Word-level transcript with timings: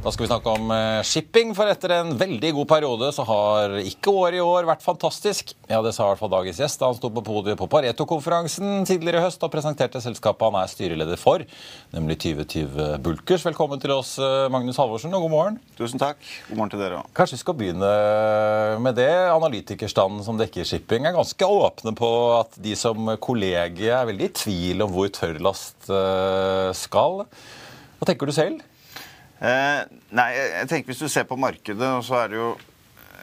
Da 0.00 0.08
skal 0.08 0.24
vi 0.24 0.28
snakke 0.30 0.52
om 0.56 0.70
eh, 0.72 1.02
shipping, 1.04 1.50
for 1.52 1.68
etter 1.68 1.92
en 1.92 2.14
veldig 2.16 2.54
god 2.56 2.68
periode 2.70 3.10
så 3.12 3.24
har 3.28 3.74
ikke 3.82 4.08
året 4.16 4.38
i 4.38 4.40
år 4.40 4.64
vært 4.64 4.80
fantastisk. 4.80 5.50
Ja, 5.68 5.82
Det 5.84 5.92
sa 5.92 6.06
i 6.06 6.14
hvert 6.14 6.22
fall 6.22 6.30
dagens 6.32 6.60
gjest 6.62 6.80
da 6.80 6.88
han 6.88 6.96
sto 6.96 7.10
på 7.12 7.20
podiet 7.26 7.58
på 7.60 7.68
Pareto-konferansen 7.68 8.86
tidligere 8.88 9.20
i 9.20 9.26
høst 9.26 9.44
og 9.44 9.52
presenterte 9.52 10.00
selskapet 10.00 10.46
han 10.46 10.56
er 10.62 10.70
styreleder 10.72 11.20
for, 11.20 11.44
nemlig 11.92 12.16
2020 12.24 12.96
Bulkers. 13.04 13.44
Velkommen 13.50 13.82
til 13.82 13.92
oss, 13.92 14.14
eh, 14.16 14.46
Magnus 14.48 14.80
Halvorsen, 14.80 15.12
og 15.12 15.26
god 15.26 15.34
morgen. 15.34 15.60
Tusen 15.76 16.00
takk. 16.00 16.24
God 16.48 16.62
morgen 16.62 16.72
til 16.72 16.80
dere 16.80 17.02
òg. 17.02 17.12
Kanskje 17.20 17.36
vi 17.36 17.42
skal 17.44 17.58
begynne 17.60 17.92
med 18.80 18.96
det. 18.96 19.12
Analytikerstanden 19.34 20.24
som 20.24 20.40
dekker 20.40 20.64
shipping, 20.64 21.04
er 21.04 21.18
ganske 21.18 21.52
åpne 21.60 21.92
på 21.92 22.10
at 22.38 22.56
de 22.56 22.72
som 22.72 23.18
kollegie 23.20 23.92
er 23.92 24.08
veldig 24.08 24.32
i 24.32 24.34
tvil 24.46 24.88
om 24.88 24.96
hvor 24.96 25.12
tørrlast 25.20 25.92
eh, 25.92 26.72
skal. 26.86 27.26
Hva 28.00 28.08
tenker 28.08 28.24
du 28.24 28.32
selv? 28.40 28.64
Eh, 29.40 29.82
nei, 30.12 30.28
jeg 30.36 30.68
tenker 30.68 30.92
Hvis 30.92 31.00
du 31.00 31.08
ser 31.08 31.24
på 31.28 31.38
markedet, 31.40 31.88
så 32.04 32.18
er 32.24 32.32
det 32.32 32.40
jo 32.40 32.50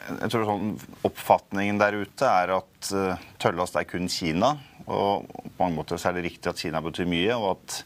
jeg 0.08 0.32
tror 0.32 0.46
sånn 0.48 0.70
Oppfatningen 1.04 1.76
der 1.76 1.98
ute 2.00 2.24
er 2.24 2.54
at 2.54 2.86
uh, 2.96 3.26
tørrlast 3.36 3.76
er 3.76 3.84
kun 3.84 4.08
Kina. 4.08 4.54
Og 4.88 5.26
på 5.28 5.58
mange 5.58 5.76
måter 5.76 6.00
så 6.00 6.08
er 6.08 6.16
det 6.16 6.22
riktig 6.24 6.48
at 6.48 6.62
Kina 6.62 6.80
betyr 6.80 7.04
mye, 7.10 7.34
og 7.36 7.58
at 7.58 7.76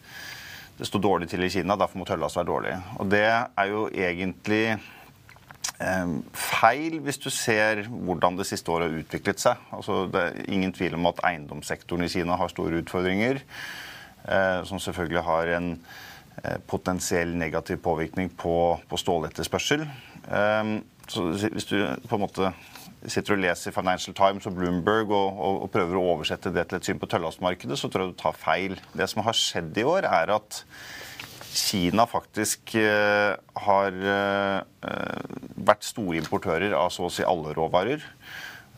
det 0.78 0.87
står 0.87 1.03
dårlig 1.03 1.26
til 1.32 1.43
i 1.43 1.50
Kina. 1.50 1.75
Derfor 1.75 1.98
må 1.98 2.06
tøllast 2.06 2.38
være 2.38 2.48
dårlig. 2.53 2.76
Og 3.03 3.10
det 3.10 3.25
er 3.26 3.72
jo 3.72 3.82
egentlig 3.91 4.62
eh, 4.70 6.14
feil 6.44 7.00
hvis 7.03 7.19
du 7.26 7.26
ser 7.34 7.82
hvordan 7.91 8.38
det 8.38 8.47
siste 8.53 8.70
året 8.70 8.87
har 8.87 9.03
utviklet 9.03 9.43
seg. 9.43 9.66
Altså, 9.75 10.04
det 10.14 10.22
er 10.22 10.41
ingen 10.54 10.70
tvil 10.78 10.94
om 11.00 11.10
at 11.10 11.25
eiendomssektoren 11.26 12.06
i 12.06 12.12
Kina 12.14 12.38
har 12.38 12.54
store 12.54 12.84
utfordringer, 12.84 13.43
eh, 14.31 14.62
som 14.70 14.78
selvfølgelig 14.78 15.26
har 15.26 15.54
en 15.59 15.75
Eh, 15.75 16.11
potensiell 16.66 17.34
negativ 17.37 17.82
påvirkning 17.84 18.31
på, 18.38 18.54
på 18.88 18.98
ståletterspørsel. 18.98 19.84
Um, 20.26 20.78
så 21.10 21.25
hvis 21.34 21.69
du 21.69 21.76
på 22.09 22.16
en 22.16 22.22
måte 22.22 22.53
sitter 23.10 23.34
og 23.34 23.43
leser 23.43 23.75
Financial 23.75 24.15
Times 24.15 24.47
og 24.47 24.54
Bloomberg 24.56 25.10
og, 25.10 25.38
og, 25.43 25.56
og 25.65 25.70
prøver 25.75 25.98
å 25.98 26.04
oversette 26.15 26.53
det 26.54 26.69
til 26.70 26.78
et 26.78 26.87
syn 26.87 27.00
på 27.03 27.09
tøllastmarkedet, 27.10 27.78
så 27.78 27.91
tror 27.91 28.06
jeg 28.06 28.15
du 28.15 28.20
tar 28.20 28.38
feil. 28.38 28.76
Det 28.94 29.09
som 29.10 29.25
har 29.26 29.38
skjedd 29.38 29.81
i 29.82 29.87
år, 29.88 30.06
er 30.06 30.34
at 30.37 30.62
Kina 31.53 32.06
faktisk 32.09 32.76
uh, 32.81 33.34
har 33.66 33.99
uh, 34.00 34.62
vært 35.69 35.84
store 35.84 36.22
importører 36.22 36.72
av 36.78 36.88
så 36.94 37.09
å 37.09 37.12
si 37.12 37.26
alle 37.26 37.53
råvarer. 37.59 38.06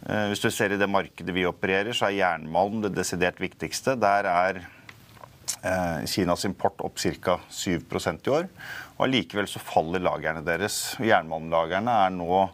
Uh, 0.09 0.33
hvis 0.33 0.43
du 0.43 0.49
ser 0.51 0.75
i 0.75 0.81
det 0.81 0.89
markedet 0.91 1.37
vi 1.37 1.47
opererer, 1.47 1.95
så 1.95 2.09
er 2.09 2.19
jernmalm 2.19 2.81
det 2.83 2.97
desidert 2.97 3.39
viktigste. 3.45 3.95
Der 4.01 4.27
er 4.33 4.65
Eh, 4.65 4.84
Kinas 6.11 6.45
import 6.45 6.83
opp 6.85 6.99
ca. 7.01 7.39
7 7.49 7.71
i 7.75 8.31
år. 8.31 8.49
og 8.97 9.05
Allikevel 9.07 9.49
så 9.49 9.63
faller 9.63 10.03
lagrene 10.03 10.45
deres. 10.45 10.97
Jernmalmlagrene 11.01 11.95
er 12.07 12.13
nå 12.15 12.47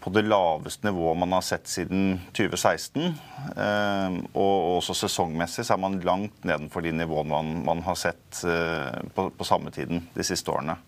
på 0.00 0.10
det 0.14 0.22
laveste 0.24 0.88
nivået 0.88 1.18
man 1.20 1.34
har 1.36 1.44
sett 1.44 1.68
siden 1.68 2.20
2016. 2.32 3.10
Eh, 3.52 4.18
og 4.32 4.78
også 4.78 4.96
sesongmessig 5.02 5.66
så 5.66 5.76
er 5.76 5.82
man 5.82 6.00
langt 6.06 6.46
nedenfor 6.48 6.84
de 6.84 6.94
nivåene 6.96 7.30
man, 7.30 7.50
man 7.66 7.82
har 7.84 7.98
sett 8.00 8.42
eh, 8.48 9.02
på, 9.14 9.28
på, 9.36 9.46
samme 9.46 9.72
tiden 9.74 10.06
de 10.14 10.26
siste 10.26 10.52
årene. 10.52 10.78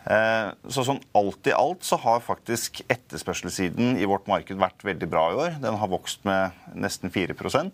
Så 0.00 0.80
sånn 0.80 1.02
alt 1.12 1.48
i 1.50 1.52
alt 1.52 1.84
så 1.84 1.98
har 2.00 2.22
faktisk 2.24 2.78
etterspørselssiden 2.88 3.98
i 4.00 4.06
vårt 4.08 4.30
marked 4.32 4.56
vært 4.56 4.80
veldig 4.80 5.08
bra 5.12 5.26
i 5.28 5.36
år. 5.36 5.58
Den 5.60 5.76
har 5.76 5.90
vokst 5.92 6.24
med 6.24 6.56
nesten 6.72 7.12
4 7.12 7.36
Eh, 7.36 7.68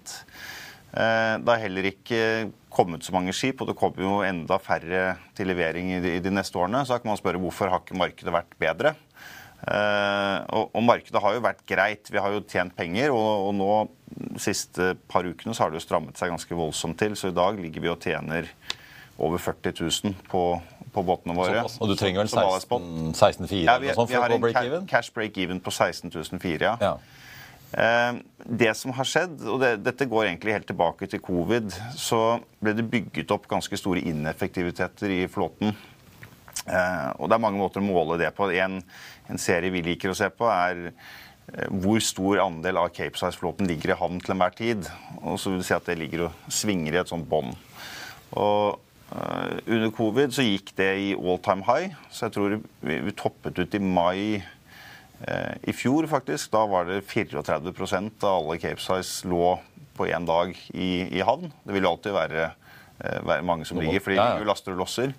det 0.96 1.52
har 1.52 1.60
heller 1.60 1.90
ikke 1.90 2.20
kommet 2.72 3.04
så 3.04 3.12
mange 3.12 3.34
skip, 3.36 3.60
og 3.60 3.68
det 3.68 3.76
kommer 3.76 4.04
jo 4.04 4.14
enda 4.24 4.56
færre 4.60 5.16
til 5.36 5.50
levering 5.50 5.90
i 5.96 6.00
de, 6.00 6.14
i 6.16 6.22
de 6.24 6.32
neste 6.32 6.56
årene. 6.56 6.84
Så 6.84 6.94
da 6.94 7.02
kan 7.02 7.12
man 7.12 7.20
spørre 7.20 7.40
hvorfor 7.40 7.72
har 7.72 7.82
ikke 7.84 7.98
markedet 8.00 8.32
vært 8.32 8.56
bedre? 8.60 8.94
Uh, 9.66 10.44
og, 10.52 10.64
og, 10.76 10.82
markedet 10.84 11.20
har 11.22 11.34
jo 11.34 11.42
vært 11.42 11.62
greit. 11.68 12.10
Vi 12.12 12.20
har 12.20 12.34
jo 12.34 12.44
tjent 12.44 12.74
penger. 12.76 13.14
Og, 13.14 13.48
og 13.48 13.54
nå 13.56 13.70
de 14.16 14.40
siste 14.42 14.92
par 15.10 15.26
ukene 15.26 15.56
så 15.56 15.64
har 15.64 15.72
det 15.72 15.80
jo 15.80 15.86
strammet 15.86 16.20
seg 16.20 16.32
ganske 16.32 16.58
voldsomt 16.58 16.98
til. 17.00 17.16
Så 17.18 17.32
i 17.32 17.36
dag 17.36 17.58
ligger 17.60 17.84
vi 17.84 17.92
og 17.92 18.00
tjener 18.04 18.50
over 19.16 19.40
40 19.40 19.72
000 19.80 20.14
på, 20.28 20.42
på 20.92 21.04
båtene 21.06 21.36
våre. 21.36 21.64
Så, 21.66 21.80
og 21.80 21.90
du 21.90 21.96
trenger 21.98 22.22
vel 22.22 22.30
16 22.30 23.14
16 23.16 23.48
ja, 23.64 23.78
vi, 23.80 23.92
vi 23.96 24.20
har 24.20 24.36
en 24.36 24.88
cash 24.90 25.14
break-even 25.16 25.62
på 25.64 25.72
16 25.72 26.12
400, 26.12 26.60
ja. 26.60 26.76
ja. 26.80 26.94
Eh, 27.72 28.14
det 28.46 28.74
som 28.78 28.94
har 28.94 29.08
skjedd, 29.08 29.40
og 29.50 29.60
det, 29.62 29.72
dette 29.84 30.06
går 30.08 30.28
egentlig 30.28 30.54
helt 30.54 30.68
tilbake 30.70 31.08
til 31.10 31.22
covid, 31.24 31.72
så 31.98 32.38
ble 32.62 32.76
det 32.78 32.86
bygget 32.90 33.34
opp 33.34 33.48
ganske 33.50 33.78
store 33.78 34.04
ineffektiviteter 34.06 35.12
i 35.16 35.20
flåten. 35.30 35.74
Eh, 36.66 37.10
og 37.18 37.28
det 37.28 37.36
er 37.36 37.42
mange 37.42 37.60
måter 37.60 37.82
å 37.82 37.86
måle 37.86 38.20
det 38.22 38.30
på. 38.36 38.48
En, 38.54 38.78
en 39.26 39.42
serie 39.42 39.74
vi 39.74 39.84
liker 39.86 40.12
å 40.12 40.18
se 40.18 40.30
på, 40.30 40.46
er 40.46 40.88
eh, 40.88 41.68
hvor 41.82 42.00
stor 42.04 42.44
andel 42.46 42.80
av 42.84 42.94
Capesize-flåten 42.94 43.68
ligger 43.68 43.92
i 43.94 44.00
havn 44.00 44.22
til 44.22 44.36
enhver 44.36 44.56
tid. 44.56 44.86
Og 45.24 45.40
så 45.42 45.52
vil 45.52 45.62
du 45.62 45.66
si 45.66 45.76
at 45.76 45.90
det 45.90 45.98
ligger 45.98 46.28
og 46.28 46.50
svinger 46.52 46.94
i 46.94 47.02
et 47.02 47.12
sånt 47.12 47.28
bånd. 47.28 47.56
Og 48.36 48.82
under 49.06 49.92
covid 49.94 50.32
så 50.34 50.42
gikk 50.42 50.72
det 50.74 50.88
i 50.98 51.12
all 51.14 51.36
time 51.38 51.62
high, 51.62 51.92
så 52.10 52.26
jeg 52.26 52.32
tror 52.34 52.56
vi, 52.58 53.12
toppet 53.14 53.60
ut 53.62 53.76
i 53.78 53.80
mai 53.80 54.42
Eh, 54.42 54.55
I 55.66 55.72
fjor 55.72 56.04
faktisk, 56.10 56.50
da 56.52 56.66
var 56.68 56.84
det 56.90 56.98
34% 57.08 58.24
av 58.28 58.34
alle 58.34 58.58
Cape 58.60 58.82
Size 58.84 59.30
lå 59.30 59.54
på 59.96 60.06
én 60.06 60.26
dag 60.28 60.52
i, 60.74 60.90
i, 61.08 61.22
havn. 61.24 61.52
Det 61.64 61.76
vil 61.76 61.88
alltid 61.88 62.16
være, 62.16 62.50
eh, 63.00 63.20
være 63.26 63.46
mange 63.46 63.66
som 63.68 63.80
ligger, 63.80 64.02
fordi 64.04 64.18
du 64.40 64.48
laster 64.48 64.74
og 64.74 64.84
losser. 64.84 65.14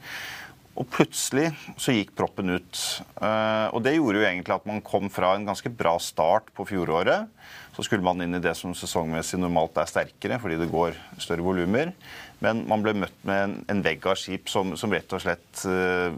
Og 0.78 0.86
plutselig 0.94 1.50
så 1.82 1.96
gikk 1.96 2.12
proppen 2.18 2.54
ut. 2.54 2.82
Eh, 3.18 3.68
og 3.74 3.82
det 3.86 3.96
gjorde 3.96 4.22
jo 4.22 4.28
egentlig 4.28 4.54
at 4.54 4.68
man 4.70 4.84
kom 4.86 5.10
fra 5.14 5.34
en 5.34 5.48
ganske 5.48 5.72
bra 5.74 5.96
start 6.02 6.52
på 6.58 6.68
fjoråret. 6.70 7.32
Så 7.74 7.86
skulle 7.86 8.06
man 8.06 8.22
inn 8.22 8.38
i 8.38 8.42
det 8.42 8.54
som 8.58 8.74
sesongmessig 8.78 9.40
normalt 9.42 9.78
er 9.82 9.90
sterkere, 9.90 10.40
fordi 10.42 10.58
det 10.62 10.70
går 10.70 10.98
større 11.22 11.46
volumer. 11.46 11.94
Men 12.42 12.64
man 12.70 12.84
ble 12.86 12.94
møtt 12.98 13.18
med 13.26 13.44
en, 13.44 13.56
en 13.74 13.84
vegg 13.86 14.06
av 14.10 14.18
skip 14.22 14.50
som, 14.50 14.76
som 14.78 14.94
rett 14.94 15.14
og 15.14 15.22
slett 15.24 15.64
uh, 15.66 16.14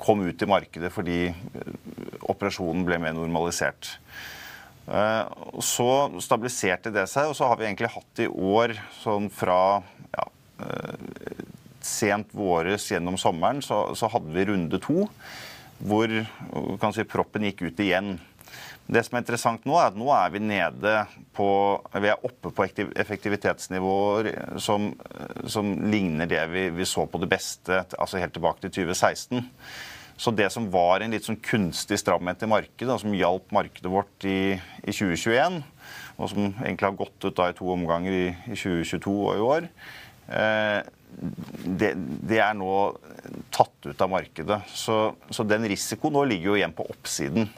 kom 0.00 0.24
ut 0.24 0.44
i 0.44 0.48
markedet 0.48 0.90
fordi 0.92 1.20
operasjonen 2.28 2.84
ble 2.88 3.00
mer 3.00 3.16
normalisert. 3.16 3.94
Og 4.88 5.60
Så 5.64 5.88
stabiliserte 6.24 6.92
det 6.92 7.04
seg, 7.12 7.28
og 7.28 7.36
så 7.36 7.48
har 7.48 7.60
vi 7.60 7.66
egentlig 7.68 7.92
hatt 7.92 8.22
i 8.24 8.28
år 8.28 8.72
sånn 9.02 9.28
fra 9.32 9.58
ja, 10.14 10.28
sent 11.88 12.34
våres 12.36 12.90
gjennom 12.92 13.18
sommeren 13.20 13.62
så, 13.64 13.86
så 13.98 14.10
hadde 14.12 14.34
vi 14.34 14.48
runde 14.50 14.80
to 14.84 15.06
hvor 15.78 16.10
kan 16.82 16.94
si, 16.94 17.04
proppen 17.06 17.46
gikk 17.46 17.68
ut 17.68 17.80
igjen. 17.84 18.16
Det 18.88 19.02
som 19.04 19.18
er 19.18 19.22
interessant 19.22 19.66
nå, 19.68 19.76
er 19.76 19.90
at 19.90 19.98
nå 20.00 20.08
er 20.16 20.32
vi 20.32 20.40
nede 20.40 20.94
på 21.36 21.48
Vi 22.00 22.08
er 22.08 22.24
oppe 22.24 22.50
på 22.50 22.64
effektivitetsnivåer 22.64 24.30
som, 24.64 24.88
som 25.46 25.74
ligner 25.92 26.30
det 26.30 26.40
vi, 26.50 26.64
vi, 26.74 26.88
så 26.88 27.04
på 27.06 27.20
det 27.22 27.28
beste 27.30 27.84
altså 27.98 28.18
helt 28.18 28.34
tilbake 28.34 28.64
til 28.64 28.88
2016. 28.88 29.44
Så 30.18 30.32
det 30.34 30.48
som 30.50 30.66
var 30.72 31.04
en 31.04 31.12
litt 31.14 31.28
sånn 31.28 31.38
kunstig 31.38 32.00
stramhet 32.00 32.42
i 32.42 32.50
markedet, 32.50 32.90
og 32.90 32.98
som 33.04 33.14
hjalp 33.14 33.52
markedet 33.54 33.92
vårt 33.92 34.24
i, 34.26 34.56
i 34.82 34.90
2021, 34.90 35.60
og 36.18 36.32
som 36.32 36.48
egentlig 36.48 36.88
har 36.88 36.98
gått 36.98 37.28
ut 37.28 37.36
da 37.38 37.52
i 37.52 37.54
to 37.54 37.68
omganger 37.70 38.16
i, 38.16 38.24
i 38.48 38.56
2022 38.56 39.14
og 39.14 39.36
i 39.36 39.44
år, 39.52 39.68
eh, 40.40 40.80
det, 41.64 41.92
det, 41.96 42.38
er 42.38 42.54
nå 42.56 42.72
tatt 43.54 43.88
ut 43.88 44.02
av 44.04 44.10
markedet. 44.12 44.60
Så, 44.70 44.96
så, 45.30 45.46
den 45.48 45.66
risikoen 45.68 46.14
nå 46.14 46.24
ligger 46.30 46.52
jo 46.52 46.58
igjen 46.58 46.74
på 46.76 46.86
oppsiden. 46.92 47.48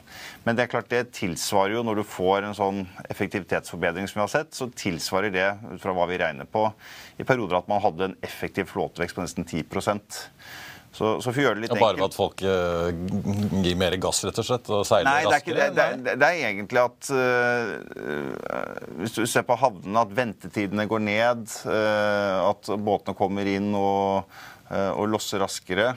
Men 0.45 0.57
det 0.57 0.65
er 0.65 0.71
klart 0.71 0.89
det 0.91 1.03
tilsvarer 1.17 1.77
jo, 1.77 1.85
når 1.85 2.01
du 2.01 2.07
får 2.07 2.47
en 2.47 2.57
sånn 2.57 2.81
effektivitetsforbedring 3.11 4.09
som 4.09 4.19
vi 4.19 4.25
har 4.25 4.33
sett, 4.33 4.55
så 4.57 4.69
tilsvarer 4.73 5.33
det, 5.33 5.47
ut 5.73 5.83
fra 5.83 5.95
hva 5.97 6.07
vi 6.09 6.19
regner 6.21 6.49
på, 6.49 6.65
i 7.21 7.27
perioder 7.27 7.59
at 7.61 7.69
man 7.71 7.83
hadde 7.83 8.09
en 8.09 8.19
effektiv 8.25 8.71
flåtevekst 8.71 9.17
på 9.17 9.25
nesten 9.25 9.47
10 9.47 9.67
så, 10.91 11.13
så 11.23 11.31
for 11.31 11.39
å 11.39 11.43
gjøre 11.45 11.59
det 11.59 11.63
litt 11.63 11.71
enkelt 11.71 11.85
Bare 11.85 11.99
ved 11.99 12.05
at 12.09 12.17
folk 12.17 12.41
uh, 12.43 13.61
gir 13.63 13.77
mer 13.79 13.95
gass, 14.03 14.19
rett 14.27 14.41
og 14.41 14.47
slett? 14.47 14.71
Og 14.75 14.83
seiler 14.87 15.07
Nei, 15.07 15.23
det 15.23 15.31
raskere? 15.31 15.67
Er 15.69 15.75
det, 15.77 15.87
det, 16.03 16.15
det, 16.19 16.29
er 16.29 16.49
egentlig 16.49 16.81
at 16.83 17.11
uh, 17.15 17.67
Hvis 18.99 19.15
du 19.15 19.21
ser 19.29 19.47
på 19.47 19.55
havnene, 19.61 20.03
at 20.03 20.15
ventetidene 20.17 20.87
går 20.91 21.03
ned. 21.07 21.45
Uh, 21.63 22.51
at 22.51 22.71
båtene 22.75 23.15
kommer 23.17 23.47
inn 23.47 23.71
og, 23.77 24.27
og 24.71 25.05
losser 25.11 25.41
raskere. 25.43 25.93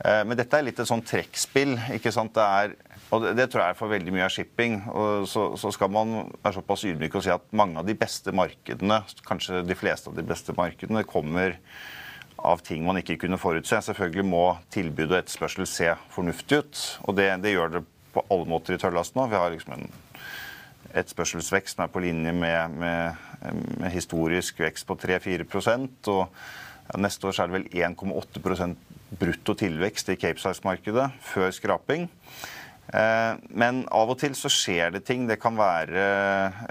men 0.00 0.36
dette 0.36 0.56
er 0.56 0.64
litt 0.64 0.78
et 0.80 0.88
sånn 0.88 1.04
trekkspill. 1.04 1.74
ikke 1.96 2.12
sant? 2.12 2.34
Det 2.36 2.44
er 2.44 2.76
og 3.14 3.22
det, 3.22 3.36
det, 3.38 3.46
tror 3.50 3.62
jeg 3.62 3.74
er 3.74 3.78
for 3.78 3.92
veldig 3.92 4.14
mye 4.14 4.24
av 4.26 4.32
shipping. 4.34 4.80
Og 4.90 5.28
så, 5.30 5.48
så, 5.60 5.70
skal 5.74 5.92
man 5.94 6.16
være 6.42 6.56
såpass 6.58 6.86
ydmyk 6.90 7.14
og 7.18 7.24
si 7.24 7.32
at 7.34 7.44
mange 7.56 7.78
av 7.80 7.86
de 7.86 7.94
beste 7.98 8.34
markedene, 8.34 9.02
kanskje 9.28 9.62
de 9.66 9.78
fleste 9.78 10.10
av 10.10 10.18
de 10.18 10.26
beste 10.26 10.54
markedene, 10.58 11.04
kommer 11.06 11.58
av 12.36 12.62
ting 12.64 12.84
man 12.84 13.00
ikke 13.00 13.18
kunne 13.24 13.38
forutse. 13.40 13.80
Selvfølgelig 13.88 14.26
må 14.28 14.44
tilbud 14.74 15.10
og 15.10 15.18
etterspørsel 15.20 15.68
se 15.68 15.92
fornuftig 16.14 16.62
ut, 16.62 16.82
og 17.08 17.16
det, 17.18 17.30
det 17.44 17.54
gjør 17.54 17.78
det 17.78 17.84
på 18.14 18.24
alle 18.32 18.48
måter 18.48 18.76
i 18.76 18.80
tørrlast 18.80 19.16
nå. 19.16 19.26
Vi 19.30 19.40
har 19.40 19.52
liksom 19.52 19.76
en 19.76 19.88
etterspørselsvekst 20.96 21.76
som 21.76 21.86
er 21.86 21.92
på 21.92 22.02
linje 22.04 22.32
med, 22.32 22.76
med, 22.80 23.26
med 23.80 23.92
historisk 23.92 24.60
vekst 24.64 24.86
på 24.88 24.96
3-4 25.02 25.46
og 26.12 26.22
ja, 26.86 27.00
Neste 27.02 27.26
år 27.26 27.40
er 27.42 27.50
det 27.50 27.56
vel 27.56 27.66
1,8 27.82 28.68
brutto 29.18 29.54
tilvekst 29.58 30.12
i 30.12 30.18
Capesize-markedet 30.20 31.08
før 31.32 31.50
skraping. 31.54 32.06
Eh, 32.96 33.32
men 33.58 33.82
av 33.92 34.12
og 34.12 34.18
til 34.20 34.36
så 34.38 34.50
skjer 34.52 34.94
det 34.94 35.04
ting. 35.08 35.26
Det 35.28 35.38
kan 35.42 35.56
være 35.58 36.04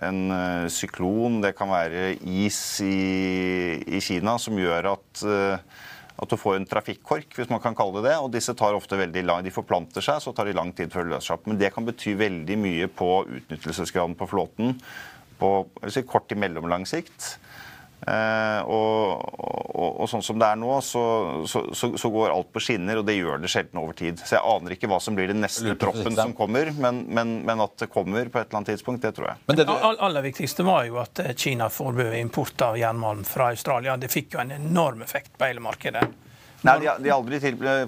en 0.06 0.22
eh, 0.34 0.70
syklon, 0.74 1.42
det 1.44 1.54
kan 1.58 1.70
være 1.74 2.16
is 2.22 2.60
i, 2.86 3.82
i 3.86 4.02
Kina 4.04 4.38
som 4.42 4.58
gjør 4.58 4.94
at, 4.96 5.26
eh, 5.30 5.84
at 6.16 6.32
du 6.32 6.38
får 6.40 6.58
en 6.58 6.70
trafikkork, 6.70 7.36
hvis 7.38 7.52
man 7.52 7.62
kan 7.62 7.78
kalle 7.78 8.00
det 8.00 8.10
det. 8.10 8.16
Og 8.24 8.32
disse 8.34 8.56
tar 8.58 8.78
ofte 8.78 9.00
veldig 9.00 9.26
lang, 9.28 9.46
de 9.46 9.54
forplanter 9.54 10.06
seg, 10.06 10.24
så 10.24 10.34
tar 10.34 10.50
de 10.50 10.58
lang 10.58 10.74
tid 10.78 10.94
før 10.94 11.06
de 11.06 11.14
løser 11.14 11.30
seg 11.30 11.38
opp. 11.38 11.50
Men 11.52 11.62
det 11.62 11.74
kan 11.76 11.86
bety 11.86 12.16
veldig 12.18 12.62
mye 12.64 12.90
på 12.90 13.12
utnyttelsesgraden 13.28 14.18
på 14.18 14.30
flåten 14.32 14.80
på 15.36 15.50
si, 15.92 16.06
kort 16.08 16.30
til 16.32 16.40
mellomlang 16.40 16.88
sikt. 16.88 17.36
Eh, 18.06 18.62
og, 18.70 19.24
og, 19.40 20.02
og, 20.04 20.10
sånn 20.12 20.22
som 20.26 20.38
det 20.38 20.50
er 20.52 20.60
nå, 20.62 20.70
så, 20.86 21.02
så, 21.50 21.64
så, 21.74 21.90
så, 21.98 22.12
går 22.14 22.34
alt 22.36 22.52
på 22.54 22.62
skinner, 22.62 23.00
og 23.02 23.08
det 23.08 23.16
gjør 23.18 23.40
det 23.42 23.50
sjelden 23.50 23.82
over 23.82 23.98
tid. 23.98 24.22
Så 24.22 24.36
jeg 24.38 24.46
aner 24.46 24.76
ikke 24.76 24.90
hva 24.92 25.00
som 25.02 25.18
blir 25.18 25.32
den 25.32 25.42
neste 25.42 25.74
proppen 25.82 26.18
som 26.18 26.36
kommer, 26.38 26.70
men, 26.78 27.02
men, 27.10 27.40
men, 27.48 27.64
at 27.66 27.74
det 27.82 27.90
kommer 27.94 28.30
på 28.30 28.42
et 28.42 28.50
eller 28.50 28.62
annet 28.62 28.74
tidspunkt, 28.76 29.02
det 29.06 29.16
tror 29.18 29.32
jeg. 29.32 29.42
Men 29.48 29.62
det, 29.62 29.66
det 29.72 29.96
aller 30.10 30.28
viktigste 30.28 30.68
var 30.68 30.86
jo 30.90 31.00
at 31.02 31.24
eh, 31.24 31.34
Kina 31.40 31.72
forbød 31.74 32.14
import 32.20 32.68
av 32.68 32.78
jernmalm 32.80 33.26
fra 33.28 33.50
Australia. 33.56 33.98
Det 33.98 34.12
fikk 34.14 34.38
jo 34.38 34.44
en 34.44 34.54
enorm 34.60 35.02
effekt 35.06 35.34
på 35.40 35.50
hele 35.50 35.64
markedet. 35.66 36.06
Nei, 36.66 36.80
de 36.82 37.10
har 37.10 37.18
aldri 37.18 37.40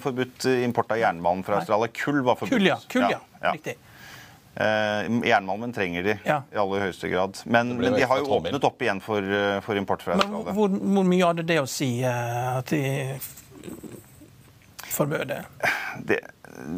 forbudt 0.02 0.46
import 0.62 0.92
av 0.94 1.00
jernmalm 1.02 1.42
fra 1.46 1.62
Australia. 1.62 1.90
Kull 1.94 2.20
var 2.26 2.38
forbudt. 2.38 2.58
Kull, 2.58 2.68
ja. 2.70 2.78
Kull, 2.90 3.06
ja. 3.10 3.22
ja. 3.42 3.54
Riktig. 3.54 3.78
Eh, 4.60 5.28
jernmalmen 5.28 5.74
trenger 5.74 6.04
de 6.04 6.14
ja. 6.26 6.40
i 6.54 6.58
aller 6.58 6.88
høyeste 6.88 7.10
grad. 7.12 7.38
Men, 7.46 7.76
men 7.78 7.94
de 7.94 8.06
har 8.10 8.22
jo 8.24 8.40
åpnet 8.40 8.64
opp 8.66 8.82
igjen 8.82 9.02
for, 9.06 9.22
eh, 9.22 9.60
for 9.62 9.78
import 9.78 10.02
fra 10.02 10.16
Australia. 10.16 10.56
Hvor, 10.58 10.72
hvor, 10.74 11.06
mye 11.06 11.28
hadde 11.28 11.46
det 11.46 11.60
å 11.62 11.68
si 11.70 11.92
uh, 12.02 12.58
at 12.58 12.74
de 12.74 13.20
forbød 14.96 15.30
det? 15.30 15.44
det? 16.10 16.22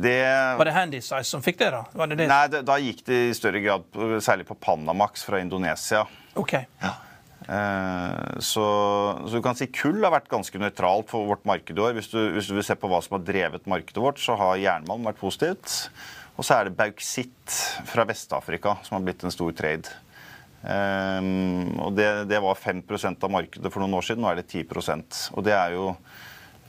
Det, 0.03 0.17
var 0.59 0.67
det 0.67 0.75
Handysize 0.75 1.23
som 1.29 1.43
fikk 1.45 1.61
det, 1.61 1.69
da? 1.71 1.85
Det 2.03 2.17
det? 2.19 2.27
Nei, 2.27 2.63
da 2.67 2.75
gikk 2.83 3.05
det 3.07 3.19
i 3.29 3.35
større 3.37 3.61
grad 3.63 4.01
særlig 4.25 4.49
på 4.49 4.59
Panamax 4.59 5.23
fra 5.23 5.39
Indonesia. 5.39 6.03
Ok. 6.35 6.57
Ja. 6.83 6.97
Så, 8.43 8.65
så, 9.23 9.31
du 9.31 9.39
kan 9.41 9.55
si 9.57 9.69
kull 9.71 10.03
har 10.03 10.11
vært 10.13 10.27
ganske 10.29 10.59
nøytralt 10.59 11.07
for 11.09 11.31
vårt 11.31 11.47
marked 11.47 11.79
i 11.79 11.81
år. 11.81 11.95
Hvis 11.95 12.11
du, 12.11 12.19
hvis 12.35 12.51
du 12.51 12.57
vil 12.59 12.67
se 12.67 12.75
på 12.77 12.91
hva 12.91 12.99
som 13.05 13.15
har 13.15 13.23
drevet 13.25 13.71
markedet 13.71 14.03
vårt, 14.03 14.19
så 14.19 14.35
har 14.37 14.59
jernmalm 14.59 15.07
vært 15.07 15.23
positivt. 15.23 15.87
Og 16.39 16.45
så 16.47 16.55
er 16.55 16.69
det 16.69 16.77
bauksitt 16.79 17.55
fra 17.89 18.05
Vest-Afrika 18.07 18.77
som 18.85 18.95
har 18.95 19.03
blitt 19.03 19.25
en 19.27 19.33
stor 19.33 19.51
trade. 19.57 19.91
Um, 20.59 21.75
og 21.83 21.93
det, 21.95 22.07
det, 22.31 22.39
var 22.43 22.55
5% 22.59 23.21
av 23.23 23.31
markedet 23.31 23.71
for 23.71 23.83
noen 23.83 23.95
år 23.99 24.07
siden, 24.07 24.23
nå 24.23 24.31
er 24.31 24.41
det 24.41 24.49
10% 24.51 25.19
Og 25.39 25.45
det 25.47 25.53
er 25.55 25.75
jo 25.77 25.85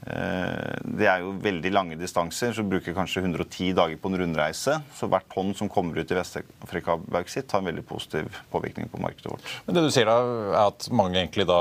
det 0.01 1.07
er 1.11 1.21
jo 1.21 1.35
veldig 1.45 1.71
lange 1.75 1.97
distanser, 2.01 2.55
så 2.57 2.65
bruker 2.65 2.95
kanskje 2.97 3.21
110 3.21 3.75
dager 3.77 3.99
på 4.01 4.09
en 4.09 4.17
rundreise. 4.23 4.79
Så 4.97 5.09
hvert 5.11 5.27
tonn 5.33 5.53
som 5.57 5.69
kommer 5.73 6.01
ut 6.01 6.13
i 6.13 6.17
Vest-Afrika 6.17 6.97
bauksitt, 7.05 7.53
har 7.53 7.61
en 7.61 7.69
veldig 7.69 7.85
positiv 7.89 8.39
påvirkning 8.53 8.89
på 8.91 9.01
markedet 9.03 9.35
vårt. 9.35 9.51
Men 9.67 9.77
det 9.77 9.85
du 9.85 9.91
sier 9.93 10.09
da, 10.09 10.17
er 10.55 10.61
at 10.63 10.89
mange 10.97 11.21
egentlig 11.21 11.45
da 11.51 11.59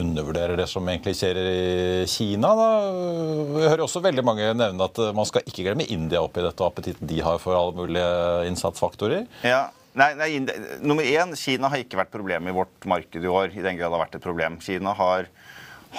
undervurderer 0.00 0.56
det 0.60 0.68
som 0.70 0.88
egentlig 0.88 1.16
skjer 1.18 1.42
i 1.42 2.06
Kina? 2.10 2.54
da? 2.56 2.70
Vi 3.52 3.66
hører 3.66 3.84
også 3.84 4.02
veldig 4.04 4.24
mange 4.26 4.48
nevne 4.56 4.88
at 4.88 5.02
man 5.16 5.28
skal 5.28 5.44
ikke 5.44 5.66
glemme 5.68 5.88
India 5.92 6.24
oppi 6.24 6.44
dette 6.44 6.64
og 6.64 6.72
appetitten 6.72 7.10
de 7.10 7.20
har 7.24 7.36
for 7.42 7.58
alle 7.58 7.76
mulige 7.76 8.48
innsatsfaktorer. 8.48 9.28
Ja, 9.46 9.68
Nei, 9.98 10.12
nei, 10.14 10.28
Nummer 10.86 11.02
én, 11.02 11.32
Kina 11.34 11.66
har 11.72 11.80
ikke 11.82 11.98
vært 11.98 12.12
problemet 12.14 12.52
i 12.52 12.54
vårt 12.54 12.84
marked 12.86 13.24
i 13.24 13.30
år. 13.30 13.50
i 13.50 13.64
den 13.64 13.74
grad 13.74 13.90
det 13.90 13.96
har 13.98 14.04
vært 14.04 14.14
et 14.20 14.22
problem. 14.22 14.60
Kina 14.62 14.92
har 14.94 15.26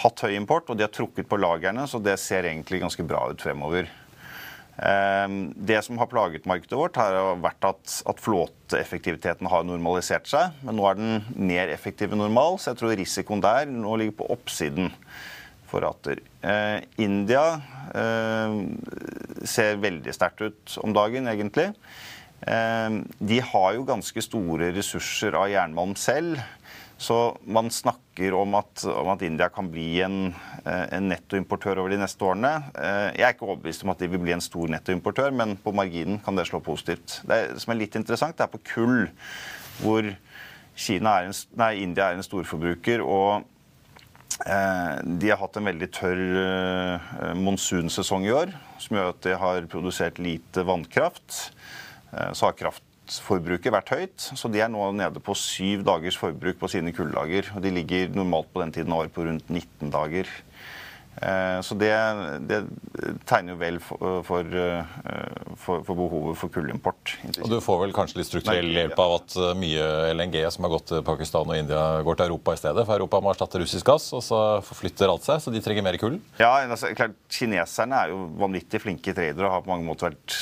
hatt 0.01 0.23
høy 0.23 0.35
import, 0.37 0.69
og 0.71 0.77
de 0.79 0.85
har 0.85 0.93
trukket 0.93 1.27
på 1.29 1.39
lagrene, 1.39 1.83
så 1.89 1.99
det 2.03 2.17
ser 2.21 2.47
egentlig 2.47 2.81
ganske 2.83 3.05
bra 3.07 3.25
ut 3.31 3.43
fremover. 3.43 3.89
Ehm, 4.81 5.51
det 5.55 5.81
som 5.85 5.99
har 5.99 6.09
plaget 6.09 6.47
markedet 6.49 6.77
vårt, 6.77 6.97
har 6.97 7.35
vært 7.43 7.67
at, 7.67 7.97
at 8.07 8.23
flåteeffektiviteten 8.23 9.49
har 9.51 9.67
normalisert 9.67 10.29
seg. 10.31 10.55
Men 10.65 10.79
nå 10.79 10.87
er 10.89 10.97
den 10.97 11.27
mer 11.35 11.73
effektiv 11.73 12.13
enn 12.13 12.23
normal, 12.23 12.57
så 12.57 12.71
jeg 12.71 12.81
tror 12.81 12.95
risikoen 12.97 13.43
der 13.43 13.69
nå 13.69 13.97
ligger 13.99 14.21
på 14.21 14.31
oppsiden 14.33 14.93
for 15.69 15.85
rater. 15.85 16.23
Eh, 16.43 16.79
India 17.03 17.45
eh, 17.95 18.55
ser 19.47 19.83
veldig 19.83 20.15
sterkt 20.15 20.47
ut 20.47 20.79
om 20.81 20.95
dagen, 20.95 21.29
egentlig. 21.31 21.71
De 22.41 23.37
har 23.45 23.73
jo 23.75 23.83
ganske 23.85 24.21
store 24.25 24.71
ressurser 24.73 25.35
av 25.37 25.51
jernmalm 25.51 25.91
selv. 25.93 26.39
Så 27.01 27.37
man 27.49 27.71
snakker 27.73 28.35
om 28.37 28.53
at, 28.59 28.83
om 28.85 29.07
at 29.09 29.23
India 29.25 29.47
kan 29.49 29.71
bli 29.73 30.03
en, 30.05 30.35
eh, 30.61 30.83
en, 30.93 31.07
nettoimportør 31.09 31.79
over 31.81 31.89
de 31.89 31.97
neste 31.97 32.21
årene. 32.21 32.51
Eh, 32.77 33.07
jeg 33.17 33.25
er 33.25 33.33
ikke 33.33 33.47
overbevist 33.47 33.85
om 33.87 33.93
at 33.95 34.03
de 34.03 34.09
vil 34.11 34.21
bli 34.21 34.35
en 34.35 34.43
stor 34.45 34.69
nettoimportør, 34.69 35.31
men 35.33 35.55
på 35.57 35.73
marginen 35.73 36.19
kan 36.21 36.37
det 36.37 36.45
slå 36.51 36.59
positivt. 36.61 37.23
Det 37.25 37.39
som 37.63 37.73
er 37.73 37.79
litt 37.79 37.97
interessant, 37.97 38.37
det 38.37 38.45
er 38.45 38.53
på 38.53 38.61
kull, 38.69 39.07
hvor 39.81 40.11
er 40.11 41.25
en, 41.25 41.33
nei, 41.57 41.71
India 41.81 42.11
er 42.11 42.19
en 42.19 42.27
storforbruker. 42.27 43.01
og 43.01 43.49
eh, 44.45 45.01
de 45.01 45.33
har 45.33 45.41
hatt 45.41 45.57
en 45.57 45.71
veldig 45.71 45.89
tørr 45.97 47.33
monsunsesong 47.41 48.29
i 48.29 48.35
år, 48.43 48.53
som 48.77 48.99
gjør 48.99 49.11
at 49.15 49.25
de 49.25 49.35
har 49.47 49.71
produsert 49.73 50.21
lite 50.21 50.69
vannkraft. 50.69 51.49
Så 52.11 52.43
har 52.45 52.57
kraft 52.59 52.83
forbruket 53.19 53.73
vært 53.73 53.91
høyt, 53.91 54.27
så 54.39 54.47
de 54.51 54.61
er 54.63 54.69
nå 54.71 54.85
nede 54.95 55.19
på 55.23 55.35
syv 55.35 55.83
dagers 55.87 56.17
forbruk 56.19 56.61
på 56.61 56.69
sine 56.71 56.93
kullager. 56.95 57.49
Og 57.55 57.65
de 57.65 57.73
ligger 57.75 58.13
normalt 58.15 58.51
på 58.53 58.61
den 58.63 58.71
tiden 58.71 58.93
av 58.93 59.03
året 59.03 59.15
på 59.15 59.25
rundt 59.27 59.49
19 59.49 59.91
dager. 59.91 60.29
Eh, 61.15 61.61
så 61.61 61.75
det, 61.75 61.91
det, 62.47 62.61
tegner 63.27 63.53
jo 63.53 63.57
vel 63.59 63.77
for, 63.83 64.21
for, 64.25 64.47
eh, 64.57 64.93
for, 65.59 65.83
for, 65.83 65.97
behovet 65.97 66.39
for 66.39 66.53
kullimport. 66.53 67.15
Og 67.43 67.49
Du 67.51 67.57
får 67.61 67.81
vel 67.83 67.95
kanskje 67.95 68.21
litt 68.21 68.29
strukturell 68.29 68.71
hjelp 68.71 69.01
av 69.03 69.17
at 69.19 69.35
eh, 69.35 69.51
mye 69.59 69.89
LNG 70.15 70.39
som 70.55 70.65
har 70.65 70.73
gått 70.77 70.87
til 70.93 71.03
Pakistan 71.05 71.51
og 71.51 71.59
India, 71.59 71.83
går 72.07 72.17
til 72.17 72.31
Europa 72.31 72.55
i 72.55 72.61
stedet? 72.63 72.87
For 72.87 72.95
Europa 72.95 73.21
må 73.21 73.33
erstatte 73.33 73.61
russisk 73.61 73.91
gass, 73.91 74.07
og 74.17 74.23
så 74.25 74.39
forflytter 74.65 75.11
alt 75.11 75.27
seg, 75.27 75.43
så 75.43 75.53
de 75.53 75.61
trenger 75.63 75.85
mer 75.85 75.99
kull? 76.01 76.17
Ja, 76.39 76.53
altså, 76.63 76.93
klart, 76.97 77.19
Kineserne 77.31 78.05
er 78.05 78.15
jo 78.15 78.23
vanvittig 78.41 78.81
flinke 78.81 79.13
tradere 79.17 79.49
og 79.49 79.57
har 79.57 79.67
på 79.67 79.73
mange 79.75 79.87
måter 79.87 80.09
vært, 80.11 80.39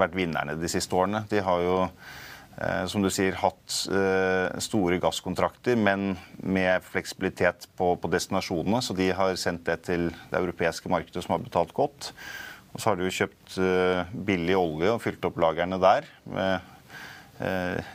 vært 0.00 0.18
vinnerne 0.18 0.56
de 0.58 0.72
siste 0.72 0.96
årene. 0.96 1.26
De 1.30 1.44
har 1.44 1.62
jo 1.62 1.78
som 2.86 3.02
du 3.02 3.08
sier, 3.10 3.36
hatt 3.40 3.76
eh, 3.88 4.60
store 4.62 4.98
gasskontrakter, 5.02 5.78
men 5.78 6.14
med 6.36 6.84
fleksibilitet 6.84 7.66
på, 7.78 7.94
destinasjonene. 8.12 8.82
Så 8.84 8.96
de 8.98 9.08
har 9.16 9.38
sendt 9.40 9.64
det 9.66 9.78
til 9.88 10.10
det 10.30 10.40
europeiske 10.40 10.92
markedet, 10.92 11.24
som 11.24 11.36
har 11.36 11.46
betalt 11.46 11.72
godt. 11.76 12.12
Og 12.72 12.80
så 12.80 12.90
har 12.90 12.98
de 12.98 13.08
jo 13.08 13.16
kjøpt 13.22 13.56
eh, 13.60 14.12
billig 14.28 14.56
olje 14.58 14.92
og 14.94 15.02
fylt 15.04 15.24
opp 15.28 15.40
lagrene 15.42 15.80
der 15.80 16.08
med 16.28 16.54
eh, 16.58 16.68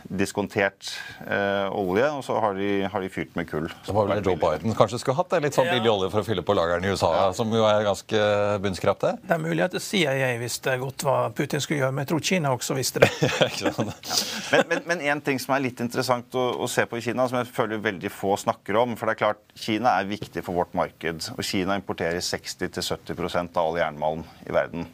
diskontert 0.09 0.89
eh, 1.23 1.67
olje, 1.71 2.07
og 2.11 2.23
så 2.25 2.35
har 2.43 2.57
de, 2.57 2.69
har 2.91 3.03
de, 3.03 3.09
fyrt 3.11 3.35
med 3.37 3.47
kull. 3.49 3.67
Så 3.85 3.95
var 3.95 4.09
vel 4.09 4.23
Joe 4.25 4.35
Biden 4.39 4.75
kanskje 4.77 4.99
skulle 5.01 5.17
hatt 5.19 5.31
det, 5.31 5.41
litt 5.45 5.57
sånn 5.57 5.69
billig 5.71 5.91
olje 5.91 6.09
for 6.13 6.23
å 6.23 6.27
fylle 6.27 6.43
på 6.45 6.55
lagrene 6.57 6.89
i 6.89 6.93
USA, 6.95 7.11
ja. 7.15 7.29
som 7.37 7.51
jo 7.53 7.63
er 7.67 7.85
ganske 7.85 8.21
bunnskrapte? 8.63 9.13
Det 9.23 9.35
er 9.37 9.43
mulig 9.43 9.63
at 9.67 9.77
CIA 9.83 10.33
visste 10.41 10.75
godt 10.81 11.07
hva 11.07 11.17
Putin 11.37 11.63
skulle 11.63 11.83
gjøre, 11.83 11.95
men 11.95 12.03
jeg 12.03 12.11
tror 12.11 12.25
Kina 12.31 12.53
også 12.55 12.77
visste 12.77 13.03
det. 13.05 13.11
ja. 13.63 14.63
Men 14.89 15.03
én 15.03 15.23
ting 15.23 15.39
som 15.41 15.55
er 15.55 15.65
litt 15.67 15.81
interessant 15.83 16.35
å, 16.37 16.49
å, 16.65 16.69
se 16.71 16.87
på 16.89 16.99
i 16.99 17.05
Kina, 17.05 17.27
som 17.29 17.39
jeg 17.39 17.51
føler 17.53 17.83
veldig 17.83 18.11
få 18.13 18.35
snakker 18.39 18.77
om 18.79 18.95
For 18.97 19.07
det 19.07 19.17
er 19.17 19.23
klart, 19.23 19.43
Kina 19.57 19.95
er 19.97 20.09
viktig 20.09 20.43
for 20.45 20.57
vårt 20.57 20.75
marked. 20.77 21.31
Og 21.35 21.43
Kina 21.45 21.77
importerer 21.79 22.23
60-70% 22.23 23.57
av 23.57 23.63
all 23.63 23.79
jernmalm 23.79 24.23
i 24.47 24.55
verden. 24.55 24.87